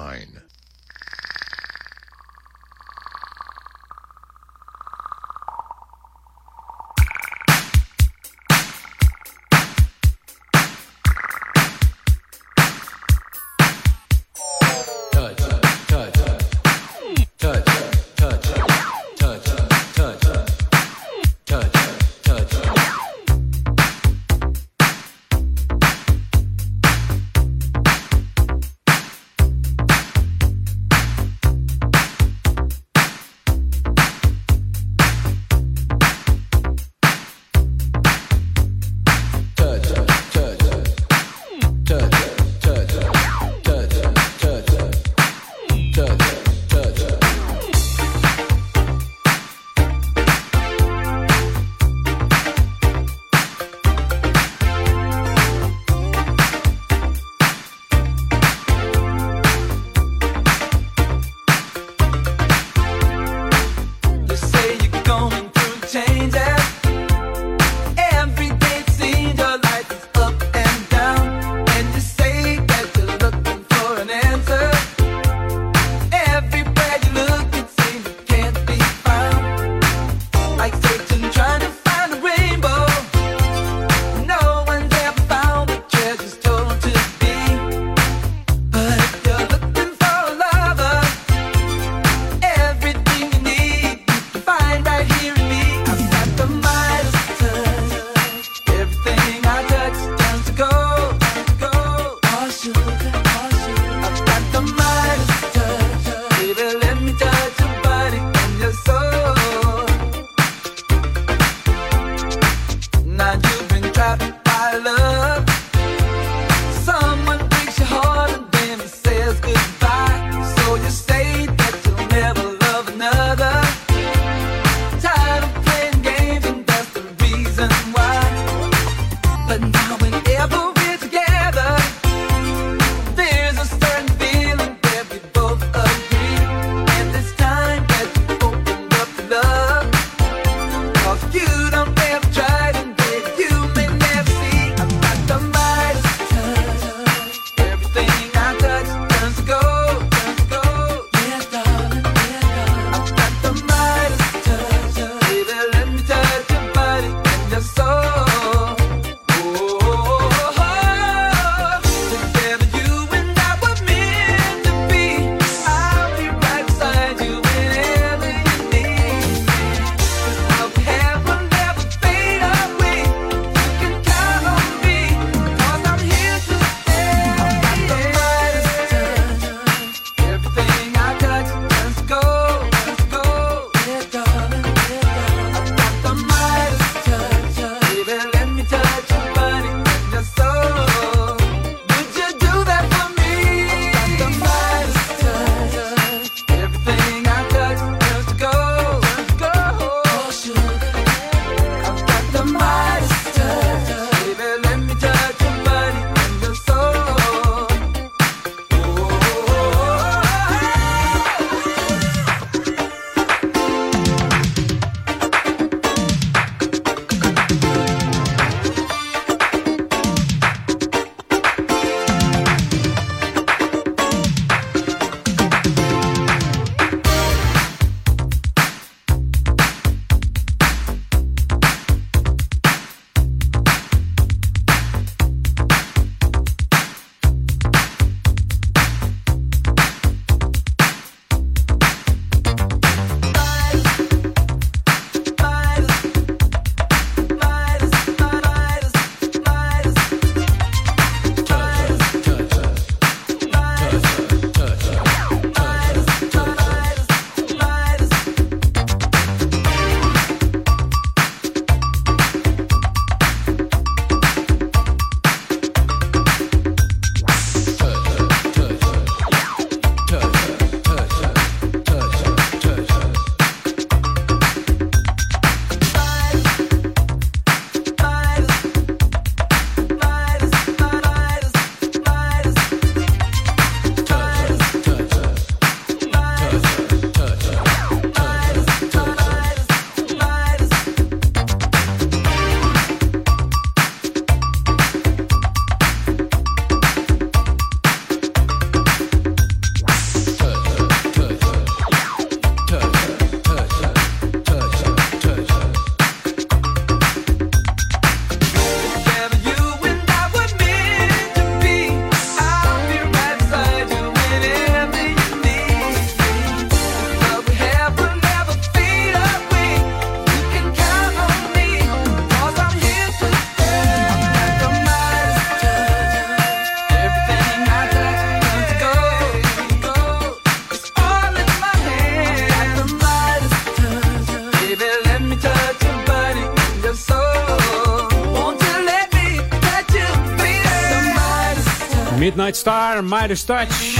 Midnight 342.50 342.68
Star, 342.68 343.04
Midas 343.04 343.44
Touch. 343.44 343.98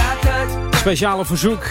Speciale 0.70 1.24
verzoek. 1.24 1.64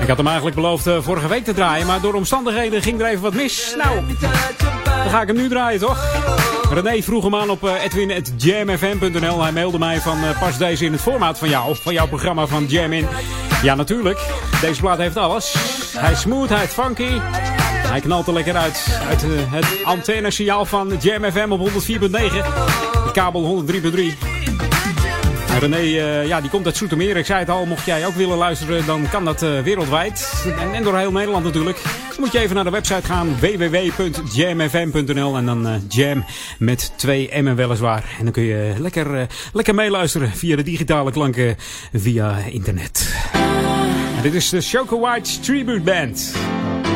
Ik 0.00 0.08
had 0.08 0.16
hem 0.16 0.26
eigenlijk 0.26 0.56
beloofd 0.56 0.86
eh, 0.86 0.96
vorige 1.00 1.28
week 1.28 1.44
te 1.44 1.54
draaien, 1.54 1.86
maar 1.86 2.00
door 2.00 2.14
omstandigheden 2.14 2.82
ging 2.82 3.00
er 3.00 3.06
even 3.06 3.22
wat 3.22 3.34
mis. 3.34 3.74
Nou, 3.76 4.00
dan 4.84 5.10
ga 5.10 5.20
ik 5.20 5.26
hem 5.26 5.36
nu 5.36 5.48
draaien, 5.48 5.80
toch? 5.80 6.04
René 6.72 7.02
vroeg 7.02 7.24
hem 7.24 7.34
aan 7.34 7.50
op 7.50 7.66
eh, 7.66 7.84
edwin.jamfm.nl. 7.84 9.42
Hij 9.42 9.52
mailde 9.52 9.78
mij 9.78 10.00
van 10.00 10.24
eh, 10.24 10.40
pas 10.40 10.58
deze 10.58 10.84
in 10.84 10.92
het 10.92 11.00
formaat 11.00 11.38
van 11.38 11.48
jou, 11.48 11.76
van 11.76 11.92
jouw 11.92 12.08
programma 12.08 12.46
van 12.46 12.66
Jam 12.66 12.92
In. 12.92 13.06
Ja, 13.62 13.74
natuurlijk. 13.74 14.18
Deze 14.60 14.80
plaat 14.80 14.98
heeft 14.98 15.16
alles. 15.16 15.54
Hij 15.96 16.12
is 16.12 16.20
smooth, 16.20 16.48
hij 16.48 16.64
is 16.64 16.70
funky. 16.70 17.20
Hij 17.88 18.00
knalt 18.00 18.26
er 18.26 18.32
lekker 18.32 18.56
uit. 18.56 19.00
Uit 19.08 19.22
het 19.26 19.84
antennesignaal 19.84 20.64
van 20.64 20.96
Jam 21.00 21.30
FM 21.30 21.50
op 21.50 21.70
104.9. 21.70 21.76
De 22.10 23.10
kabel 23.12 23.64
103.3. 23.66 24.27
En 25.58 25.70
René, 25.70 25.98
eh, 25.98 26.26
ja, 26.26 26.40
die 26.40 26.50
komt 26.50 26.66
uit 26.66 26.76
Zoetermeer. 26.76 27.16
Ik 27.16 27.26
zei 27.26 27.38
het 27.38 27.50
al, 27.50 27.66
mocht 27.66 27.86
jij 27.86 28.06
ook 28.06 28.14
willen 28.14 28.36
luisteren, 28.36 28.86
dan 28.86 29.08
kan 29.10 29.24
dat 29.24 29.42
eh, 29.42 29.60
wereldwijd. 29.60 30.44
En, 30.58 30.74
en 30.74 30.82
door 30.82 30.98
heel 30.98 31.12
Nederland 31.12 31.44
natuurlijk. 31.44 31.80
Dan 31.82 32.16
moet 32.18 32.32
je 32.32 32.38
even 32.38 32.54
naar 32.54 32.64
de 32.64 32.70
website 32.70 33.06
gaan, 33.06 33.38
www.jamfm.nl. 33.40 35.36
En 35.36 35.46
dan 35.46 35.66
eh, 35.66 35.74
jam 35.88 36.24
met 36.58 36.92
twee 36.96 37.42
M'en 37.42 37.56
weliswaar. 37.56 38.04
En 38.18 38.24
dan 38.24 38.32
kun 38.32 38.42
je 38.42 38.74
lekker, 38.78 39.26
lekker 39.52 39.74
meeluisteren 39.74 40.30
via 40.30 40.56
de 40.56 40.62
digitale 40.62 41.10
klanken 41.10 41.56
via 41.92 42.36
internet. 42.36 43.14
En 44.16 44.22
dit 44.22 44.34
is 44.34 44.48
de 44.48 44.60
Choco 44.60 45.00
White's 45.00 45.38
Tribute 45.40 45.80
Band. 45.80 46.32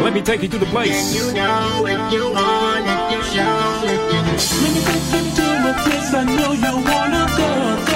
Let 0.02 0.12
me 0.12 0.22
take 0.22 0.38
you 0.40 0.48
to 0.48 0.58
the 0.58 0.70
place. 0.70 1.14
You 1.14 1.32
know 1.32 1.86
if 1.86 2.12
you 2.12 2.32
want 2.32 2.86
it, 2.86 3.10
you 3.10 3.22
show 3.22 3.84
it. 3.84 4.00
Let 4.12 4.72
me 4.74 4.80
take 4.84 5.10
you 5.12 5.32
to 5.34 5.42
a 5.68 5.72
place 5.84 6.14
I 6.14 6.24
know 6.24 6.52
you 6.52 6.74
wanna 6.84 7.26
go, 7.36 7.91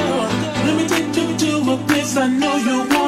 you 1.89 1.95
to 1.95 2.03
a 2.03 2.03
place 2.03 2.17
I 2.17 2.27
know 2.29 2.57
you 2.57 2.79
wanna 2.89 3.06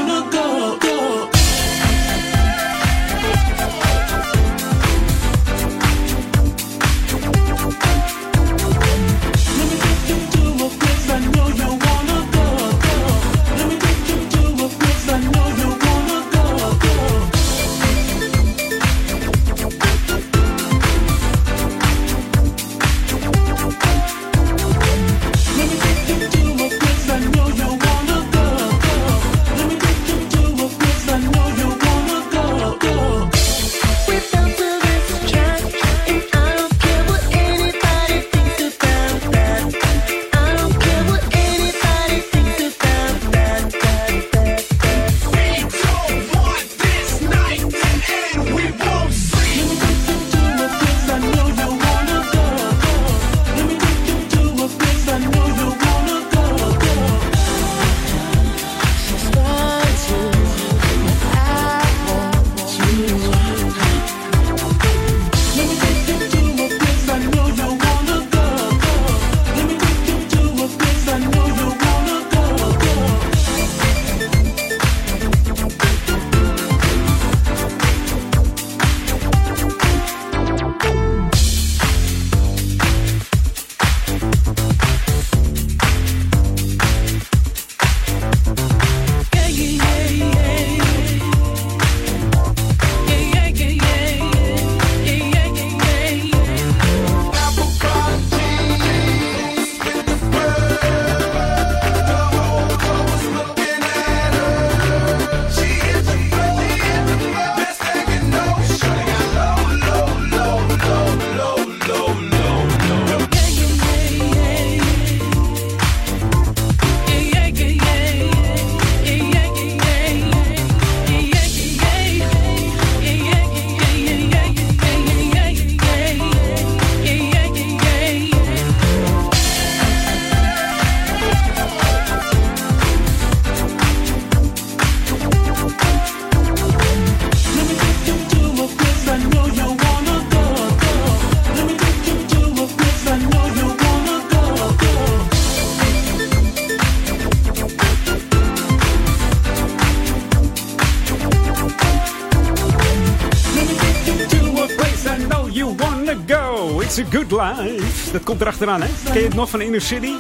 Dat 158.13 158.23
komt 158.25 158.41
erachteraan, 158.41 158.83
hè? 158.83 158.89
Ken 159.05 159.15
je 159.15 159.25
het 159.25 159.35
nog 159.35 159.51
van 159.51 159.61
Inner 159.61 159.81
City? 159.81 160.13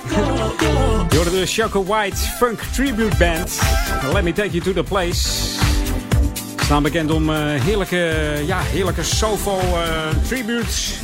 Hoorde 1.15 1.31
de 1.31 1.83
White 1.87 2.17
Funk 2.17 2.61
Tribute 2.61 3.17
Band. 3.17 3.61
Let 4.13 4.23
me 4.23 4.33
take 4.33 4.51
you 4.51 4.63
to 4.63 4.73
the 4.73 4.83
place. 4.83 5.29
Staan 6.57 6.83
bekend 6.83 7.11
om 7.11 7.31
eh, 7.31 7.37
heerlijke, 7.39 8.33
ja, 8.47 8.59
heerlijke 8.61 9.03
soulful 9.03 9.59
eh, 9.59 10.09
tributes. 10.29 10.95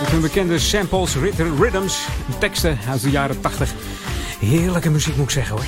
Met 0.00 0.10
hun 0.10 0.20
bekende 0.20 0.58
samples, 0.58 1.16
rhythms, 1.58 2.06
teksten 2.38 2.78
uit 2.90 3.02
de 3.02 3.10
jaren 3.10 3.40
80. 3.40 3.72
Heerlijke 4.40 4.90
muziek 4.90 5.16
moet 5.16 5.24
ik 5.24 5.30
zeggen 5.30 5.56
hoor. 5.56 5.64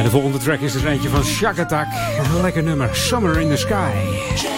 En 0.00 0.06
de 0.06 0.12
volgende 0.12 0.38
track 0.38 0.60
is 0.60 0.74
er 0.74 0.86
eentje 0.86 1.08
van 1.08 1.24
Shack 1.24 1.58
Attack. 1.58 1.86
Een 2.18 2.40
lekker 2.40 2.62
nummer, 2.62 2.96
Summer 2.96 3.40
in 3.40 3.48
the 3.48 3.56
Sky. 3.56 4.49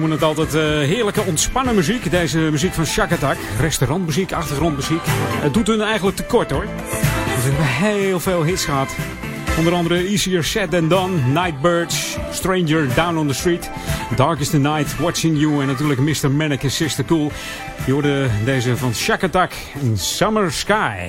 Noemen 0.00 0.16
het 0.16 0.22
altijd 0.22 0.54
eh, 0.54 0.62
heerlijke 0.62 1.22
ontspannen 1.22 1.74
muziek. 1.74 2.10
Deze 2.10 2.38
muziek 2.38 2.72
van 2.72 2.86
Shack 2.86 3.12
Attack. 3.12 3.36
Restaurantmuziek, 3.60 4.32
achtergrondmuziek. 4.32 5.00
Het 5.40 5.54
doet 5.54 5.66
hun 5.66 5.80
eigenlijk 5.80 6.16
tekort 6.16 6.50
hoor. 6.50 6.66
Ze 7.42 7.48
hebben 7.48 7.66
heel 7.66 8.20
veel 8.20 8.44
hits 8.44 8.64
gehad. 8.64 8.94
Onder 9.58 9.72
andere 9.72 10.06
Easier 10.06 10.44
Said 10.44 10.70
Than 10.70 10.88
Done, 10.88 11.16
Nightbirds, 11.16 12.16
Stranger 12.32 12.94
Down 12.94 13.16
on 13.16 13.26
the 13.26 13.34
Street, 13.34 13.70
Darkest 14.16 14.50
the 14.50 14.58
Night, 14.58 14.98
Watching 14.98 15.38
You 15.38 15.60
en 15.60 15.66
natuurlijk 15.66 16.00
Mr. 16.00 16.30
Manic 16.30 16.60
Sister 16.66 17.04
Cool. 17.04 17.32
Je 17.86 17.92
hoorde 17.92 18.28
deze 18.44 18.76
van 18.76 18.94
Shack 18.94 19.22
Attack 19.22 19.52
en 19.82 19.98
Summer 19.98 20.52
Sky. 20.52 21.06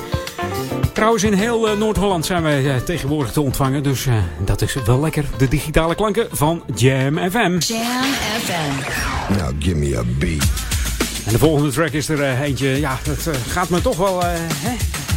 Trouwens, 0.96 1.24
in 1.24 1.32
heel 1.32 1.72
uh, 1.72 1.78
Noord-Holland 1.78 2.26
zijn 2.26 2.42
wij 2.42 2.62
uh, 2.62 2.76
tegenwoordig 2.76 3.32
te 3.32 3.40
ontvangen. 3.40 3.82
Dus 3.82 4.06
uh, 4.06 4.14
dat 4.44 4.62
is 4.62 4.76
wel 4.84 5.00
lekker. 5.00 5.24
De 5.38 5.48
digitale 5.48 5.94
klanken 5.94 6.28
van 6.30 6.62
Jam 6.74 7.30
FM. 7.30 7.58
Jam 7.58 8.04
FM. 8.40 9.34
Now 9.38 9.50
give 9.58 9.74
me 9.74 9.98
a 9.98 10.02
beat. 10.18 10.42
En 11.26 11.32
de 11.32 11.38
volgende 11.38 11.70
track 11.70 11.90
is 11.90 12.08
er 12.08 12.40
eentje. 12.42 12.68
Ja, 12.68 12.98
dat 13.04 13.36
gaat 13.48 13.68
me 13.68 13.82
toch 13.82 13.96
wel 13.96 14.22
hè, 14.24 14.38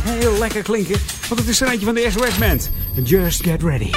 heel 0.03 0.38
lekker 0.39 0.61
klinken. 0.61 0.95
Want 1.27 1.39
het 1.39 1.49
is 1.49 1.61
er 1.61 1.69
eentje 1.69 1.85
van 1.85 1.95
de 1.95 2.07
SOS 2.11 2.38
Band. 2.38 2.72
Just 3.03 3.43
get 3.43 3.64
ready. 3.64 3.91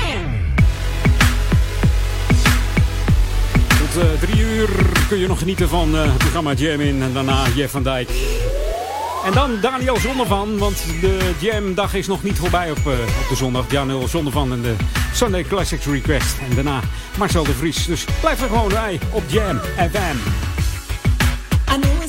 Tot 3.69 4.21
drie 4.21 4.41
uur 4.41 4.69
kun 5.09 5.19
je 5.19 5.29
nog 5.29 5.39
genieten 5.39 5.69
van 5.69 5.95
het 5.95 6.19
programma 6.19 6.53
Jam 6.53 6.81
in. 6.81 7.03
En 7.03 7.13
daarna 7.13 7.45
Jeff 7.55 7.73
van 7.73 7.83
Dijk. 7.83 8.09
En 9.25 9.33
dan 9.33 9.61
Daniel 9.61 9.97
Zonnevan, 9.97 10.59
want 10.59 10.85
de 11.01 11.31
Jam-dag 11.39 11.95
is 11.95 12.07
nog 12.07 12.23
niet 12.23 12.39
voorbij 12.39 12.71
op, 12.71 12.79
uh, 12.79 12.93
op 12.93 13.29
de 13.29 13.37
zondag. 13.37 13.67
Daniel 13.67 14.09
Zonnevan 14.09 14.53
en 14.53 14.63
de 14.63 14.75
Sunday 15.15 15.43
Classics 15.43 15.87
Request. 15.87 16.37
En 16.49 16.55
daarna 16.55 16.81
Marcel 17.19 17.45
de 17.45 17.53
Vries. 17.53 17.87
Dus 17.87 18.05
blijf 18.21 18.43
er 18.43 18.49
gewoon 18.49 18.69
bij 18.69 19.01
op 19.13 19.23
Jam 19.29 19.59
FM. 19.59 20.17
I 21.73 22.03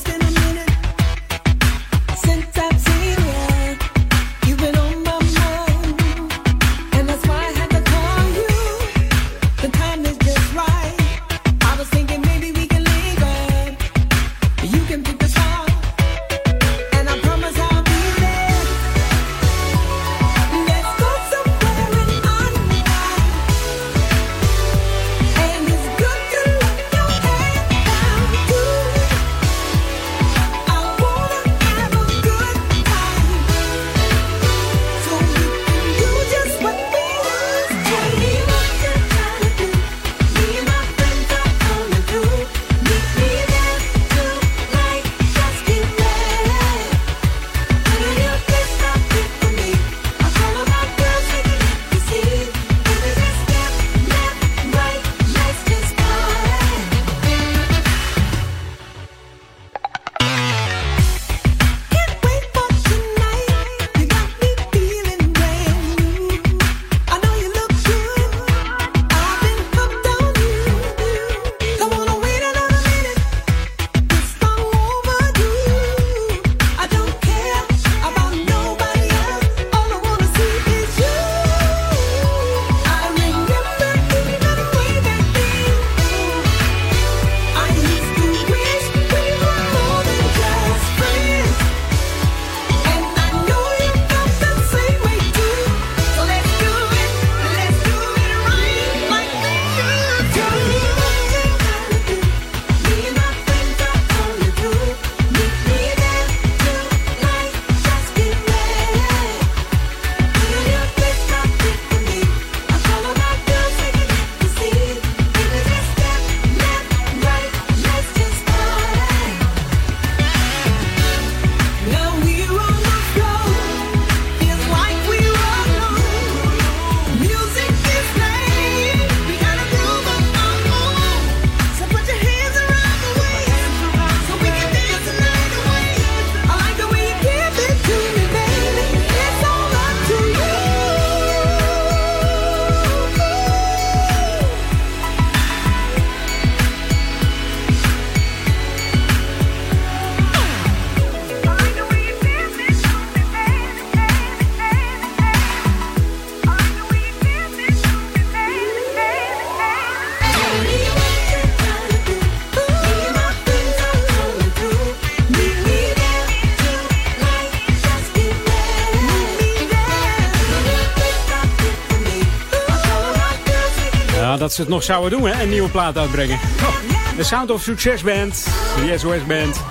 dat 174.56 174.66
ze 174.66 174.72
het 174.72 174.80
nog 174.80 174.96
zouden 174.96 175.20
doen, 175.20 175.30
hè? 175.30 175.44
Een 175.44 175.50
nieuwe 175.50 175.70
plaat 175.70 175.98
uitbrengen. 175.98 176.40
Oh, 176.62 176.76
de 177.18 177.24
Sound 177.24 177.52
of 177.52 177.62
Success 177.62 178.04
Band. 178.04 178.48
De 178.76 178.98
SOS 178.98 179.26
Band. 179.28 179.62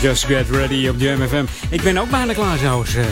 Just 0.00 0.24
get 0.24 0.50
ready 0.50 0.88
op 0.88 1.00
Jam 1.00 1.28
FM. 1.28 1.44
Ik 1.70 1.82
ben 1.82 1.98
ook 1.98 2.10
bijna 2.10 2.32
klaar 2.32 2.58
zelfs. 2.58 2.94
Uh, 2.94 3.04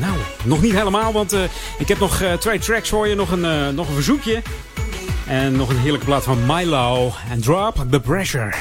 nou, 0.00 0.16
nog 0.44 0.62
niet 0.62 0.72
helemaal, 0.72 1.12
want 1.12 1.34
uh, 1.34 1.40
ik 1.78 1.88
heb 1.88 1.98
nog 1.98 2.20
uh, 2.22 2.32
twee 2.32 2.58
tracks 2.58 2.88
voor 2.88 3.08
je. 3.08 3.14
Nog 3.14 3.30
een, 3.30 3.74
nog 3.74 3.88
een 3.88 3.94
verzoekje. 3.94 4.42
En 5.26 5.56
nog 5.56 5.68
een 5.68 5.78
heerlijke 5.78 6.06
plaat 6.06 6.24
van 6.24 6.46
Milo. 6.46 7.12
En 7.30 7.40
Drop 7.40 7.84
the 7.90 8.00
Pressure. 8.00 8.54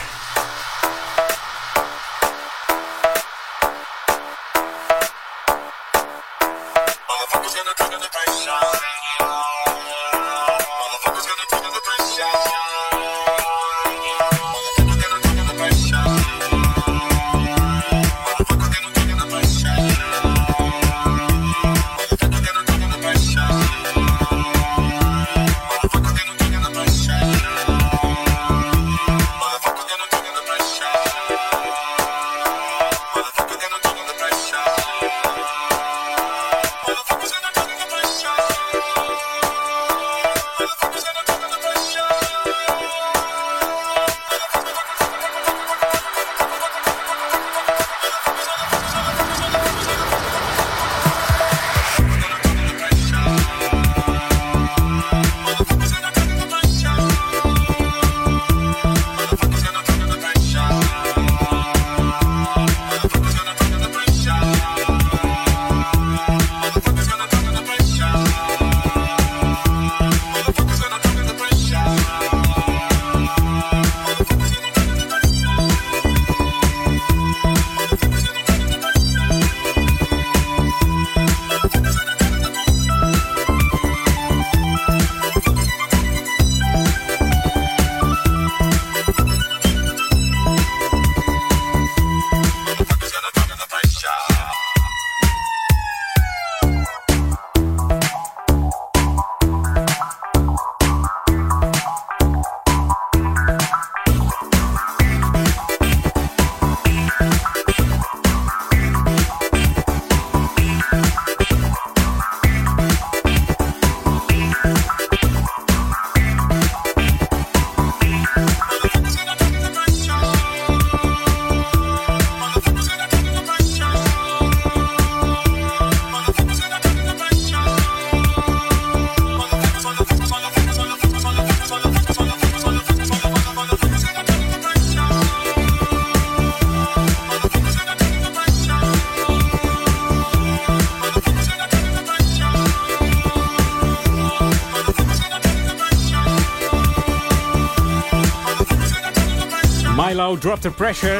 Drop 150.38 150.62
the 150.62 150.72
Pressure. 150.72 151.20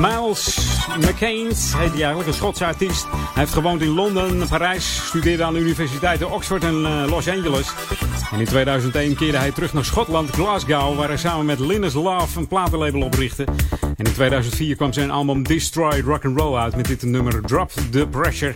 Miles 0.00 0.58
McCain 0.98 1.46
heet 1.46 1.74
hij 1.74 1.88
eigenlijk, 1.88 2.26
een 2.26 2.34
Schotse 2.34 2.64
artiest. 2.64 3.06
Hij 3.10 3.18
heeft 3.34 3.52
gewoond 3.52 3.82
in 3.82 3.88
Londen, 3.88 4.48
Parijs, 4.48 5.06
studeerde 5.06 5.44
aan 5.44 5.52
de 5.52 5.58
universiteiten 5.58 6.30
Oxford 6.30 6.64
en 6.64 6.80
uh, 6.80 7.04
Los 7.08 7.28
Angeles. 7.28 7.72
En 8.32 8.38
in 8.38 8.44
2001 8.44 9.16
keerde 9.16 9.38
hij 9.38 9.52
terug 9.52 9.72
naar 9.72 9.84
Schotland, 9.84 10.30
Glasgow, 10.30 10.96
waar 10.96 11.08
hij 11.08 11.16
samen 11.16 11.46
met 11.46 11.58
Linus 11.58 11.94
Love 11.94 12.38
een 12.38 12.48
platenlabel 12.48 13.02
oprichtte. 13.02 13.44
En 13.80 14.04
in 14.04 14.12
2004 14.12 14.76
kwam 14.76 14.92
zijn 14.92 15.10
album 15.10 15.42
Destroy 15.42 16.00
Rock 16.00 16.24
and 16.24 16.38
Roll 16.38 16.56
uit 16.56 16.76
met 16.76 16.86
dit 16.86 17.02
nummer 17.02 17.42
Drop 17.42 17.70
the 17.90 18.06
Pressure. 18.10 18.54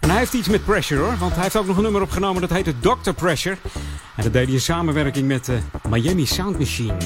En 0.00 0.10
hij 0.10 0.18
heeft 0.18 0.32
iets 0.32 0.48
met 0.48 0.64
Pressure 0.64 1.00
hoor, 1.00 1.16
want 1.18 1.32
hij 1.32 1.42
heeft 1.42 1.56
ook 1.56 1.66
nog 1.66 1.76
een 1.76 1.82
nummer 1.82 2.02
opgenomen 2.02 2.40
dat 2.40 2.50
heet 2.50 2.74
Dr. 2.80 3.10
Pressure. 3.10 3.56
En 4.16 4.22
dat 4.22 4.32
deed 4.32 4.44
hij 4.44 4.54
in 4.54 4.60
samenwerking 4.60 5.26
met 5.26 5.44
de 5.44 5.58
Miami 5.88 6.26
Sound 6.26 6.58
Machine. 6.58 6.96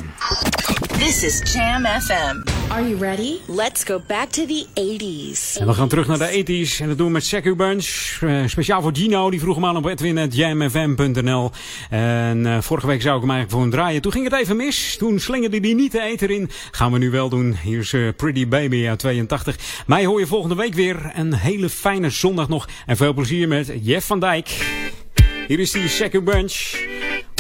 This 0.99 1.23
is 1.23 1.53
Jam 1.53 1.85
FM. 1.85 2.43
Are 2.71 2.89
you 2.89 2.97
ready? 2.97 3.39
Let's 3.47 3.85
go 3.85 4.01
back 4.07 4.29
to 4.29 4.47
the 4.47 4.67
80s. 4.75 5.61
En 5.61 5.67
we 5.67 5.73
gaan 5.73 5.89
terug 5.89 6.07
naar 6.07 6.19
de 6.19 6.45
80s 6.69 6.81
en 6.81 6.89
dat 6.89 6.99
doen 6.99 7.07
we 7.07 7.13
met 7.13 7.25
Secu 7.25 7.55
Bunch. 7.55 8.19
Uh, 8.23 8.47
speciaal 8.47 8.83
voor 8.83 8.91
Gino, 8.95 9.31
die 9.31 9.41
vroeg 9.41 9.55
hem 9.55 9.65
aan 9.65 9.77
op 9.77 9.87
edwin.jamfm.nl. 9.87 11.51
En 11.91 12.47
uh, 12.47 12.61
vorige 12.61 12.87
week 12.87 13.03
zou 13.03 13.15
ik 13.15 13.21
hem 13.21 13.31
eigenlijk 13.31 13.51
voor 13.51 13.61
hem 13.61 13.71
draaien. 13.71 14.03
Toen 14.03 14.13
ging 14.13 14.25
het 14.25 14.41
even 14.41 14.57
mis. 14.57 14.97
Toen 14.97 15.19
slingerde 15.19 15.59
hij 15.59 15.73
niet 15.73 15.93
de 15.93 16.01
eter 16.01 16.31
in. 16.31 16.51
Gaan 16.71 16.93
we 16.93 16.99
nu 16.99 17.11
wel 17.11 17.29
doen. 17.29 17.57
Hier 17.63 17.79
is 17.79 17.93
uh, 17.93 18.09
Pretty 18.17 18.49
Baby 18.49 18.87
uit 18.89 18.99
82. 18.99 19.57
Mij 19.87 20.05
hoor 20.05 20.21
je 20.21 20.27
volgende 20.27 20.55
week 20.55 20.75
weer. 20.75 21.13
Een 21.15 21.35
hele 21.35 21.69
fijne 21.69 22.11
zondag 22.11 22.49
nog. 22.49 22.69
En 22.87 22.97
veel 22.97 23.15
plezier 23.15 23.49
met 23.49 23.73
Jeff 23.83 24.07
van 24.07 24.21
Dijk. 24.21 24.49
Hier 25.49 25.59
is 25.59 25.71
die 25.71 25.89
Secu 25.89 26.21
Bunch. 26.21 26.77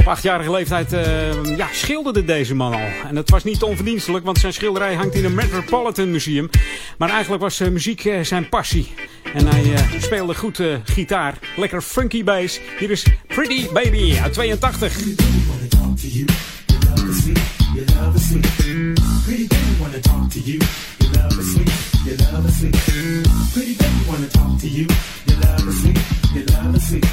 Op 0.04 0.10
achtjarige 0.10 0.50
leeftijd 0.50 0.92
uh, 0.92 1.56
ja, 1.56 1.68
schilderde 1.72 2.24
deze 2.24 2.54
man 2.54 2.72
al. 2.72 2.88
En 3.08 3.14
dat 3.14 3.30
was 3.30 3.44
niet 3.44 3.62
onverdienstelijk, 3.62 4.24
want 4.24 4.38
zijn 4.38 4.52
schilderij 4.52 4.94
hangt 4.94 5.14
in 5.14 5.24
het 5.24 5.34
Metropolitan 5.34 6.10
Museum. 6.10 6.50
Maar 6.98 7.10
eigenlijk 7.10 7.42
was 7.42 7.60
uh, 7.60 7.68
muziek 7.68 8.04
uh, 8.04 8.20
zijn 8.20 8.48
passie. 8.48 8.92
En 9.34 9.46
hij 9.46 9.74
speelde 10.00 10.34
goed 10.34 10.60
gitaar. 10.84 11.38
Lekker 11.56 11.82
funky 11.82 12.24
bass. 12.24 12.60
Hier 12.78 12.90
is 12.90 13.06
Pretty 13.26 13.68
Baby 13.72 14.18
uit 14.22 14.32
82. 14.32 14.92
Pretty 14.92 15.14
baby 19.48 19.80
wanna 19.80 20.00
talk 20.00 20.30
to 20.30 20.38
you. 20.44 20.93
Love 21.24 21.38
is 21.38 21.54
sweet. 21.54 21.72
Your 22.04 22.16
love 22.32 22.44
is 22.46 22.58
sweet. 22.58 22.76
Pretty 23.54 23.74
baby 23.76 24.04
wanna 24.06 24.28
talk 24.28 24.60
to 24.60 24.68
you. 24.68 24.86
Your 25.26 25.38
love 25.38 25.68
is 25.68 25.80
sweet. 25.80 25.98
Your 26.34 26.44
love 26.52 26.74
is 26.76 26.86
sweet. 26.88 27.04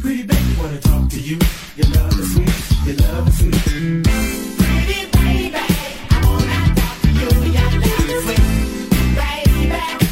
Pretty 0.00 0.22
baby 0.24 0.56
wanna 0.58 0.80
talk 0.80 1.08
to 1.10 1.20
you. 1.20 1.38
Your 1.76 1.88
love 1.90 2.18
is 2.18 2.34
sweet. 2.34 2.50
Your 2.86 2.96
love 3.06 3.28
is 3.28 3.38
sweet. 3.38 3.54
Pretty 4.58 5.00
baby, 5.12 5.62
I 6.10 6.18
wanna 6.26 6.74
talk 6.74 6.96
to 7.02 7.08
you. 7.08 7.30
Your 7.54 7.70
love 7.70 8.10
is 8.10 8.24
sweet. 8.24 8.42
Baby, 9.14 10.05